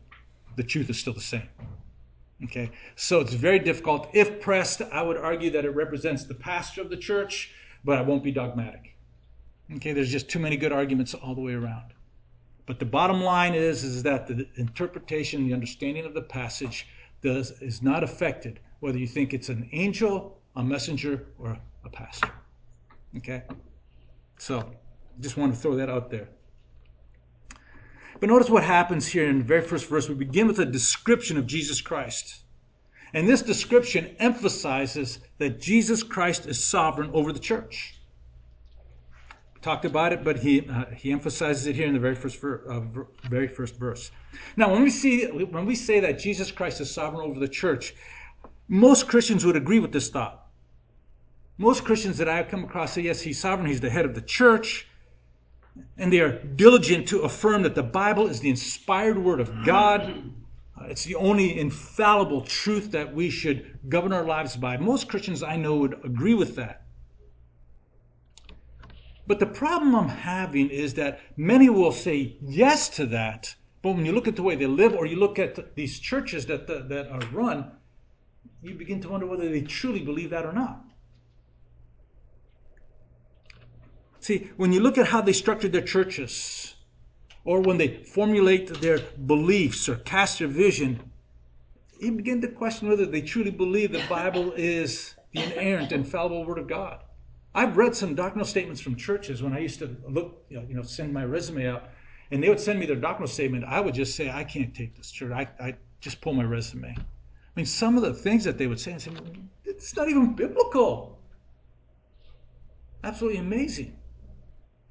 [0.56, 1.50] the truth is still the same.
[2.44, 4.10] Okay, so it's very difficult.
[4.14, 7.52] If pressed, I would argue that it represents the pastor of the church,
[7.84, 8.96] but I won't be dogmatic.
[9.76, 11.94] Okay, there's just too many good arguments all the way around.
[12.68, 16.86] But the bottom line is, is that the interpretation, the understanding of the passage
[17.24, 22.30] does, is not affected whether you think it's an angel, a messenger, or a pastor.
[23.16, 23.44] Okay?
[24.38, 24.70] So,
[25.20, 26.30] just want to throw that out there.
[28.20, 30.10] But notice what happens here in the very first verse.
[30.10, 32.42] We begin with a description of Jesus Christ.
[33.14, 37.97] And this description emphasizes that Jesus Christ is sovereign over the church.
[39.68, 42.64] Talked about it, but he, uh, he emphasizes it here in the very first, ver-
[42.70, 44.12] uh, ver- very first verse.
[44.56, 47.94] Now, when we, see, when we say that Jesus Christ is sovereign over the church,
[48.70, 50.48] most Christians would agree with this thought.
[51.58, 54.16] Most Christians that I have come across say, yes, he's sovereign, he's the head of
[54.16, 54.88] the church,
[55.98, 60.32] and they are diligent to affirm that the Bible is the inspired word of God.
[60.80, 64.78] Uh, it's the only infallible truth that we should govern our lives by.
[64.78, 66.87] Most Christians I know would agree with that.
[69.28, 74.06] But the problem I'm having is that many will say yes to that, But when
[74.06, 77.08] you look at the way they live, or you look at these churches that, that,
[77.10, 77.72] are run,
[78.62, 80.84] you begin to wonder whether they truly believe that or not.
[84.20, 86.76] See, when you look at how they structure their churches,
[87.46, 91.12] or when they formulate their beliefs or cast their vision,
[92.02, 96.58] you begin to question whether they truly believe the Bible is the inerrant, infallible Word
[96.58, 97.00] of God.
[97.56, 101.14] I've read some doctrinal statements from churches when I used to look, you know, send
[101.14, 101.90] my resume out,
[102.32, 103.66] and they would send me their doctrinal statement.
[103.66, 105.32] I would just say, I can't take this church.
[105.32, 106.96] I, I just pull my resume.
[106.98, 107.04] I
[107.56, 109.12] mean, some of the things that they would say, I say,
[109.66, 111.20] it's not even biblical.
[113.04, 113.98] Absolutely amazing.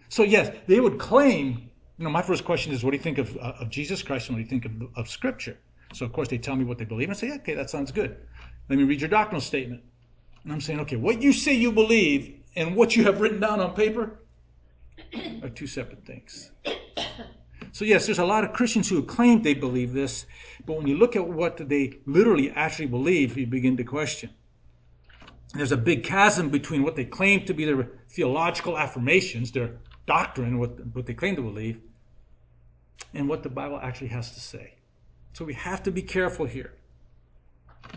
[0.08, 3.18] So, yes, they would claim, you know, my first question is, what do you think
[3.18, 5.58] of, uh, of Jesus Christ and what do you think of, of Scripture?
[5.92, 7.08] So, of course, they tell me what they believe.
[7.08, 8.16] And I say, okay, that sounds good.
[8.68, 9.82] Let me read your doctrinal statement.
[10.44, 13.60] And I'm saying, okay, what you say you believe and what you have written down
[13.60, 14.18] on paper
[15.42, 16.50] are two separate things.
[17.72, 20.24] So, yes, there's a lot of Christians who claim they believe this,
[20.64, 24.30] but when you look at what they literally actually believe, you begin to question.
[25.52, 29.76] There's a big chasm between what they claim to be their theological affirmations, their
[30.06, 31.80] doctrine, what, what they claim to believe,
[33.12, 34.74] and what the Bible actually has to say.
[35.34, 36.72] So we have to be careful here.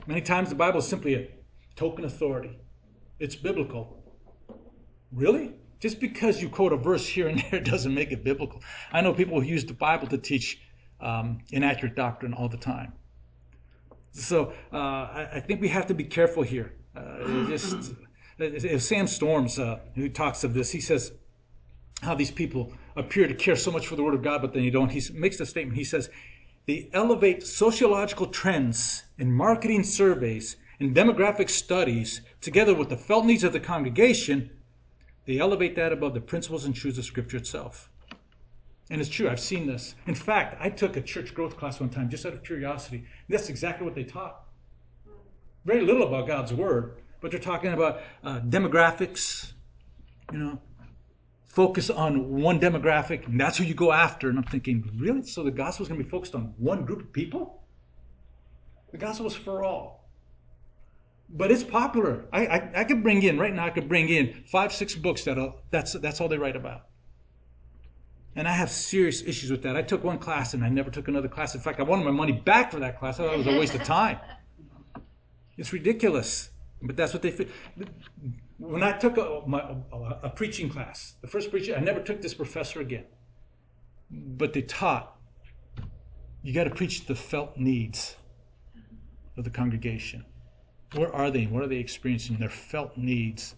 [0.08, 1.30] Many times the Bible is simply a
[1.76, 2.60] token authority.
[3.20, 3.99] It's biblical.
[5.12, 5.54] Really?
[5.80, 8.62] Just because you quote a verse here and there doesn't make it biblical.
[8.92, 10.62] I know people who use the Bible to teach
[11.00, 12.94] um, inaccurate doctrine all the time.
[14.12, 16.74] So uh, I, I, think we have to be careful here.
[16.96, 17.94] Uh, just
[18.40, 21.14] if Sam Storms, uh, who talks of this, he says
[22.02, 24.64] how these people appear to care so much for the Word of God, but then
[24.64, 24.92] you don't.
[24.92, 25.78] He makes the statement.
[25.78, 26.10] He says
[26.66, 33.44] they elevate sociological trends in marketing surveys and demographic studies together with the felt needs
[33.44, 34.50] of the congregation.
[35.30, 37.92] They elevate that above the principles and truths of Scripture itself.
[38.90, 39.94] And it's true, I've seen this.
[40.08, 43.06] In fact, I took a church growth class one time just out of curiosity.
[43.30, 44.42] That's exactly what they taught.
[45.66, 49.54] Very little about God's Word, but they're talking about uh, demographics,
[50.32, 50.60] you know,
[51.46, 54.30] focus on one demographic, and that's who you go after.
[54.30, 55.22] And I'm thinking, really?
[55.22, 57.62] So the gospel is going to be focused on one group of people?
[58.92, 59.99] The gospel is for all.
[61.32, 62.26] But it's popular.
[62.34, 65.24] I, I, I could bring in, right now, I could bring in five, six books
[65.26, 65.38] that
[65.70, 66.86] that's, that's all they write about.
[68.36, 69.76] And I have serious issues with that.
[69.76, 71.56] I took one class and I never took another class.
[71.56, 73.20] In fact, I wanted my money back for that class.
[73.20, 74.18] I thought it was a waste of time.
[75.58, 76.50] It's ridiculous.
[76.82, 77.48] But that's what they.
[78.58, 82.22] When I took a, my, a, a preaching class, the first preaching, I never took
[82.22, 83.06] this professor again.
[84.10, 85.18] But they taught
[86.42, 88.16] you got to preach the felt needs
[89.36, 90.24] of the congregation.
[90.96, 91.46] Where are they?
[91.46, 92.38] What are they experiencing?
[92.38, 93.56] Their felt needs.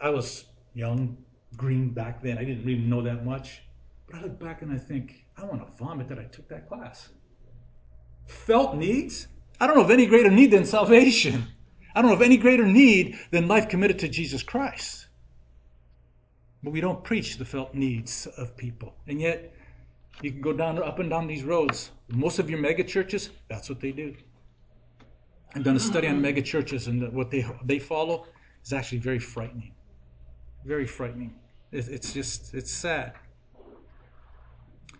[0.00, 0.44] I was
[0.74, 1.16] young,
[1.56, 2.38] green back then.
[2.38, 3.62] I didn't really know that much.
[4.06, 6.68] But I look back and I think, I want to vomit that I took that
[6.68, 7.10] class.
[8.26, 9.28] Felt needs?
[9.60, 11.46] I don't know of any greater need than salvation.
[11.94, 15.06] I don't know of any greater need than life committed to Jesus Christ.
[16.62, 18.94] But we don't preach the felt needs of people.
[19.06, 19.54] And yet,
[20.22, 21.90] you can go down up and down these roads.
[22.08, 24.14] Most of your mega churches, that's what they do.
[25.54, 26.22] I've done a study on mm-hmm.
[26.22, 28.26] mega churches, and what they they follow
[28.64, 29.72] is actually very frightening.
[30.64, 31.34] Very frightening.
[31.72, 33.14] It's just it's sad.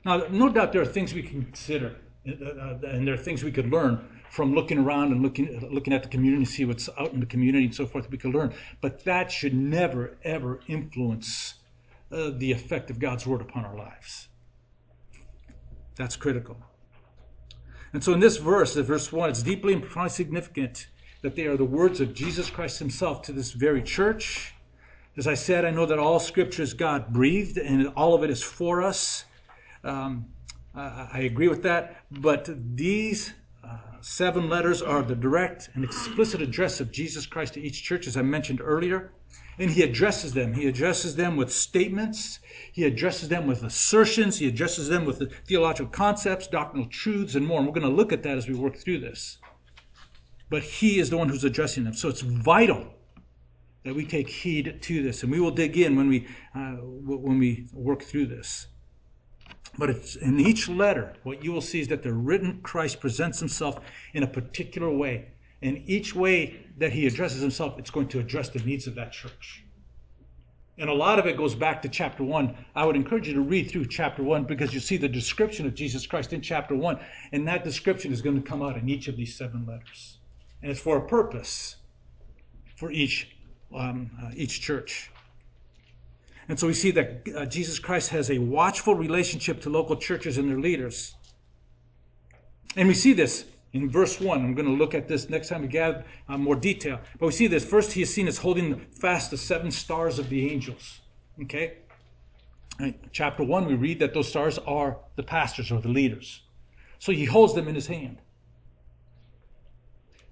[0.05, 1.96] Now, no doubt there are things we can consider,
[2.26, 5.68] uh, uh, uh, and there are things we could learn from looking around and looking
[5.70, 8.11] looking at the community, see what's out in the community and so forth.
[8.11, 11.55] We could learn, but that should never ever influence
[12.11, 14.28] uh, the effect of God's word upon our lives.
[15.96, 16.57] That's critical.
[17.93, 20.86] And so in this verse, in verse 1, it's deeply and profoundly significant
[21.22, 24.55] that they are the words of Jesus Christ himself to this very church.
[25.16, 28.30] As I said, I know that all scripture is God breathed and all of it
[28.30, 29.24] is for us.
[29.84, 30.26] Um,
[30.74, 32.05] I agree with that.
[32.11, 33.34] But these
[33.64, 38.07] uh, seven letters are the direct and explicit address of Jesus Christ to each church,
[38.07, 39.12] as I mentioned earlier.
[39.61, 40.54] And he addresses them.
[40.54, 42.40] He addresses them with statements.
[42.72, 44.38] He addresses them with assertions.
[44.38, 47.58] He addresses them with the theological concepts, doctrinal truths, and more.
[47.58, 49.36] And we're going to look at that as we work through this.
[50.48, 51.92] But he is the one who's addressing them.
[51.92, 52.94] So it's vital
[53.84, 55.22] that we take heed to this.
[55.22, 58.66] And we will dig in when we, uh, when we work through this.
[59.76, 63.38] But it's in each letter, what you will see is that the written Christ presents
[63.38, 63.78] himself
[64.14, 65.30] in a particular way.
[65.62, 69.12] And each way that he addresses himself, it's going to address the needs of that
[69.12, 69.64] church.
[70.78, 72.56] And a lot of it goes back to chapter 1.
[72.74, 75.74] I would encourage you to read through chapter 1 because you see the description of
[75.74, 76.98] Jesus Christ in chapter 1.
[77.32, 80.18] And that description is going to come out in each of these seven letters.
[80.62, 81.76] And it's for a purpose
[82.76, 83.36] for each,
[83.76, 85.11] um, uh, each church.
[86.48, 90.38] And so we see that uh, Jesus Christ has a watchful relationship to local churches
[90.38, 91.14] and their leaders.
[92.74, 94.45] And we see this in verse 1.
[94.45, 97.01] I'm going to look at this next time we gather uh, more detail.
[97.18, 97.64] But we see this.
[97.64, 101.01] First, he is seen as holding fast the seven stars of the angels.
[101.43, 101.79] Okay?
[103.12, 106.43] Chapter 1, we read that those stars are the pastors or the leaders.
[106.99, 108.18] So he holds them in his hand.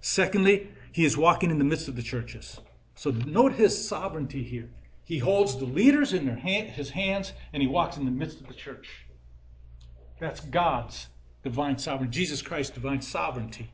[0.01, 2.59] Secondly, he is walking in the midst of the churches.
[2.95, 4.70] So note his sovereignty here.
[5.05, 8.49] He holds the leaders in hand, his hands and he walks in the midst of
[8.49, 9.07] the church.
[10.20, 11.07] That's God's
[11.43, 13.70] divine sovereignty, Jesus Christ's divine sovereignty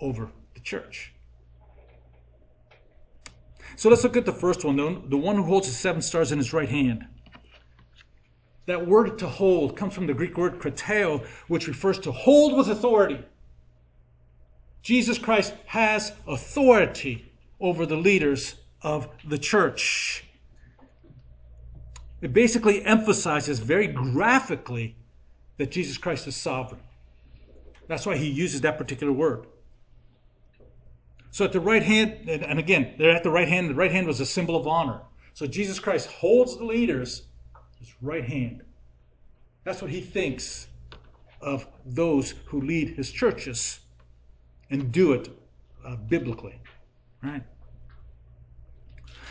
[0.00, 1.12] over the church.
[3.76, 6.38] So let's look at the first one, the one who holds the seven stars in
[6.38, 7.06] his right hand.
[8.66, 12.68] That word to hold comes from the Greek word krateo, which refers to hold with
[12.68, 13.24] authority.
[14.82, 20.24] Jesus Christ has authority over the leaders of the church.
[22.20, 24.96] It basically emphasizes very graphically
[25.58, 26.80] that Jesus Christ is sovereign.
[27.88, 29.46] That's why he uses that particular word.
[31.30, 33.70] So at the right hand, and again, they're at the right hand.
[33.70, 35.02] The right hand was a symbol of honor.
[35.34, 37.22] So Jesus Christ holds the leaders
[37.78, 38.62] his right hand.
[39.64, 40.68] That's what he thinks
[41.40, 43.80] of those who lead his churches
[44.70, 45.28] and do it
[45.86, 46.58] uh, biblically,
[47.22, 47.42] right?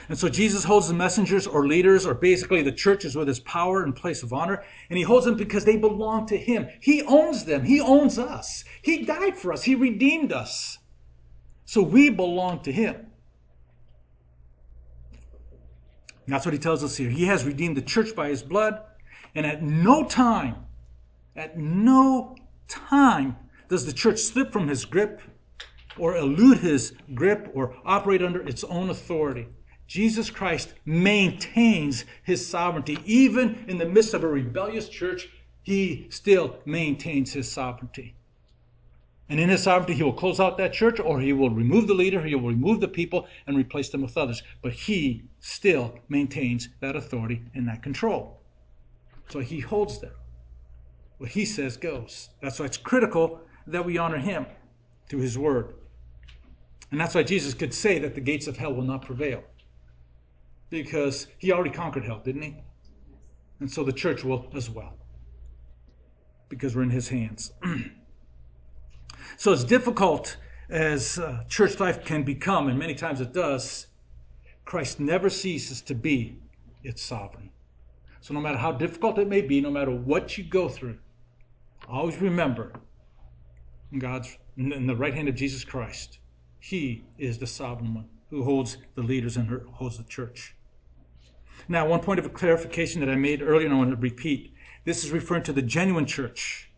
[0.07, 3.83] And so Jesus holds the messengers or leaders or basically the churches with his power
[3.83, 4.63] and place of honor.
[4.89, 6.67] And he holds them because they belong to him.
[6.79, 7.65] He owns them.
[7.65, 8.63] He owns us.
[8.81, 9.63] He died for us.
[9.63, 10.77] He redeemed us.
[11.65, 13.07] So we belong to him.
[16.27, 17.09] That's what he tells us here.
[17.09, 18.81] He has redeemed the church by his blood.
[19.33, 20.55] And at no time,
[21.35, 22.35] at no
[22.67, 23.35] time
[23.69, 25.21] does the church slip from his grip
[25.97, 29.47] or elude his grip or operate under its own authority.
[29.87, 32.97] Jesus Christ maintains his sovereignty.
[33.05, 35.29] Even in the midst of a rebellious church,
[35.61, 38.15] he still maintains his sovereignty.
[39.29, 41.93] And in his sovereignty, he will close out that church or he will remove the
[41.93, 44.43] leader, he will remove the people and replace them with others.
[44.61, 48.39] But he still maintains that authority and that control.
[49.29, 50.13] So he holds them.
[51.17, 52.29] What he says goes.
[52.41, 54.45] That's why it's critical that we honor him
[55.07, 55.73] through his word.
[56.91, 59.43] And that's why Jesus could say that the gates of hell will not prevail
[60.83, 62.55] because he already conquered hell, didn't he?
[63.59, 64.97] And so the church will as well,
[66.49, 67.53] because we're in his hands.
[69.37, 70.37] so as difficult
[70.69, 73.87] as uh, church life can become, and many times it does,
[74.65, 76.39] Christ never ceases to be
[76.83, 77.51] its sovereign.
[78.19, 80.97] So no matter how difficult it may be, no matter what you go through,
[81.87, 82.73] always remember
[83.97, 86.19] God's in the right hand of Jesus Christ.
[86.59, 90.54] He is the sovereign one who holds the leaders and holds the church.
[91.67, 94.53] Now, one point of clarification that I made earlier, and I want to repeat
[94.83, 96.69] this is referring to the genuine church,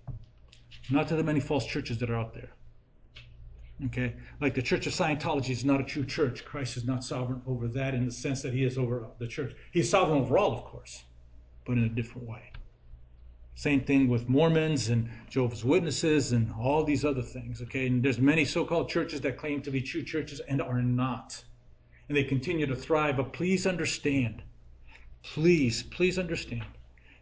[0.90, 2.52] not to the many false churches that are out there.
[3.86, 4.16] Okay?
[4.42, 6.46] Like the Church of Scientology is not a true church.
[6.46, 9.56] Christ is not sovereign over that in the sense that he is over the church.
[9.72, 11.04] He's sovereign over all, of course,
[11.66, 12.52] but in a different way.
[13.56, 17.62] Same thing with Mormons and Jehovah's Witnesses and all these other things.
[17.62, 21.44] Okay, and there's many so-called churches that claim to be true churches and are not,
[22.08, 23.18] and they continue to thrive.
[23.18, 24.44] But please understand,
[25.34, 26.66] please, please understand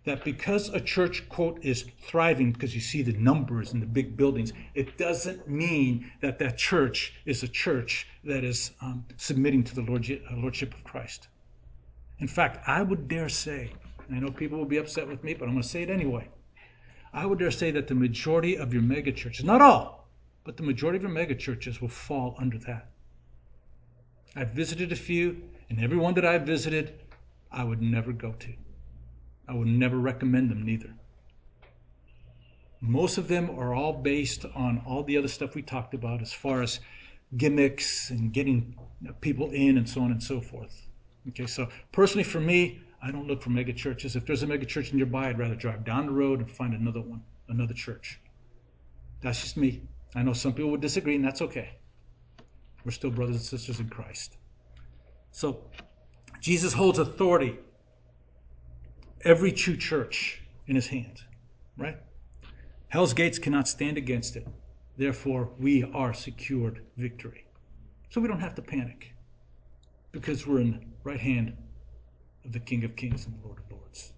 [0.04, 4.16] that because a church quote is thriving because you see the numbers and the big
[4.16, 9.76] buildings, it doesn't mean that that church is a church that is um, submitting to
[9.76, 11.28] the uh, lordship of Christ.
[12.20, 13.72] In fact, I would dare say
[14.08, 15.90] and I know people will be upset with me, but I'm going to say it
[15.90, 16.28] anyway.
[17.14, 20.08] I would dare say that the majority of your megachurches, not all,
[20.44, 22.90] but the majority of your megachurches will fall under that.
[24.36, 27.00] I've visited a few, and every one that I've visited,
[27.56, 28.54] I would never go to.
[29.48, 30.94] I would never recommend them, neither.
[32.82, 36.34] Most of them are all based on all the other stuff we talked about as
[36.34, 36.82] far as
[37.38, 38.76] gimmicks and getting
[39.22, 40.88] people in and so on and so forth.
[41.30, 44.16] Okay, so personally for me, I don't look for mega churches.
[44.16, 47.02] If there's a mega church nearby, I'd rather drive down the road and find another
[47.02, 48.20] one, another church.
[49.22, 49.82] That's just me.
[50.14, 51.78] I know some people would disagree, and that's okay.
[52.84, 54.38] We're still brothers and sisters in Christ.
[55.32, 55.64] So,
[56.46, 57.58] Jesus holds authority,
[59.22, 61.24] every true church in his hands,
[61.76, 61.98] right?
[62.88, 64.48] Hell's gates cannot stand against it.
[64.96, 67.48] Therefore, we are secured victory.
[68.12, 69.16] So we don't have to panic
[70.12, 71.58] because we're in the right hand
[72.46, 74.14] of the King of Kings and the Lord of Lords.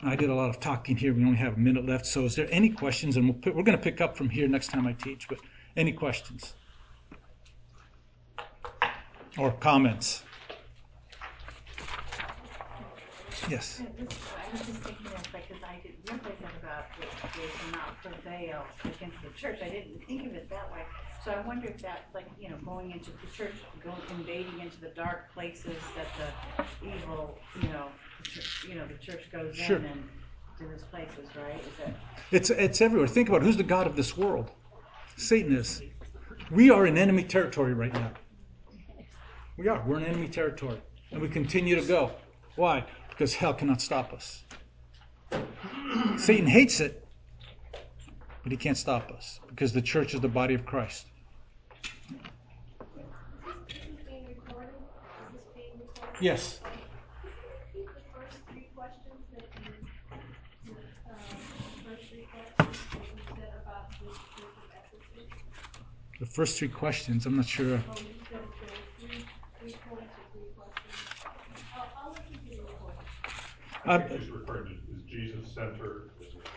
[0.00, 1.12] I did a lot of talking here.
[1.12, 2.06] We only have a minute left.
[2.06, 3.16] So, is there any questions?
[3.16, 5.26] And we we are going to pick up from here next time I teach.
[5.28, 5.40] But
[5.76, 6.54] any questions
[9.36, 10.22] or comments?
[13.48, 13.80] Yes.
[13.82, 14.04] Yeah,
[14.36, 17.72] I was just thinking of, like, cause I didn't realize that about that they will
[17.72, 20.82] not prevail against the church, I didn't think of it that way.
[21.24, 24.80] So I wonder if that, like, you know, going into the church, going, invading into
[24.80, 27.88] the dark places that the evil, you know,
[28.22, 29.76] the church- you know, the church goes Sure.
[29.76, 30.08] in and
[30.58, 31.60] to those places, right?
[31.60, 31.94] Is that,
[32.30, 33.08] It's it's everywhere.
[33.08, 33.44] Think about it.
[33.44, 34.50] who's the god of this world.
[35.16, 35.82] Satan is.
[36.50, 38.12] We are in enemy territory right now.
[39.56, 39.82] We are.
[39.86, 40.80] We're in enemy territory,
[41.10, 42.12] and we continue to go.
[42.56, 42.84] Why?
[43.18, 44.44] Because hell cannot stop us.
[46.18, 47.04] Satan hates it,
[48.44, 51.06] but he can't stop us because the church is the body of Christ.
[56.20, 56.60] Yes.
[57.74, 60.74] The first three questions that you,
[61.10, 61.14] uh,
[61.84, 65.26] first three questions that you said about the church of Ephesus?
[66.20, 67.26] The first three questions.
[67.26, 67.66] I'm not sure.
[67.66, 68.46] Oh, you said there were
[69.00, 69.24] three,
[69.60, 70.94] three points or three questions.
[71.76, 72.98] I'll, I'll listen to the recording.
[73.88, 76.10] Uh, He's referring to, is Jesus centered?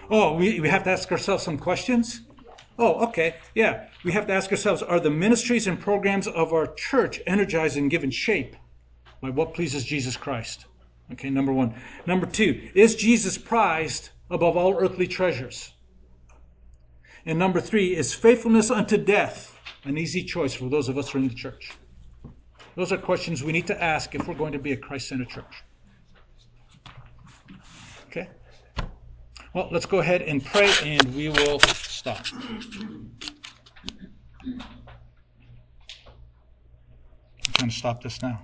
[0.09, 2.21] Oh, we, we have to ask ourselves some questions?
[2.77, 3.35] Oh, okay.
[3.55, 3.87] Yeah.
[4.03, 7.89] We have to ask ourselves are the ministries and programs of our church energized and
[7.89, 8.55] given shape
[9.21, 10.65] by what pleases Jesus Christ?
[11.13, 11.73] Okay, number one.
[12.05, 15.71] Number two, is Jesus prized above all earthly treasures?
[17.25, 21.19] And number three, is faithfulness unto death an easy choice for those of us who
[21.19, 21.71] are in the church?
[22.75, 25.29] Those are questions we need to ask if we're going to be a Christ centered
[25.29, 25.63] church.
[28.11, 28.27] Okay?
[29.53, 32.25] Well, let's go ahead and pray and we will stop.
[32.33, 33.11] I'm
[37.57, 38.41] going to stop this now.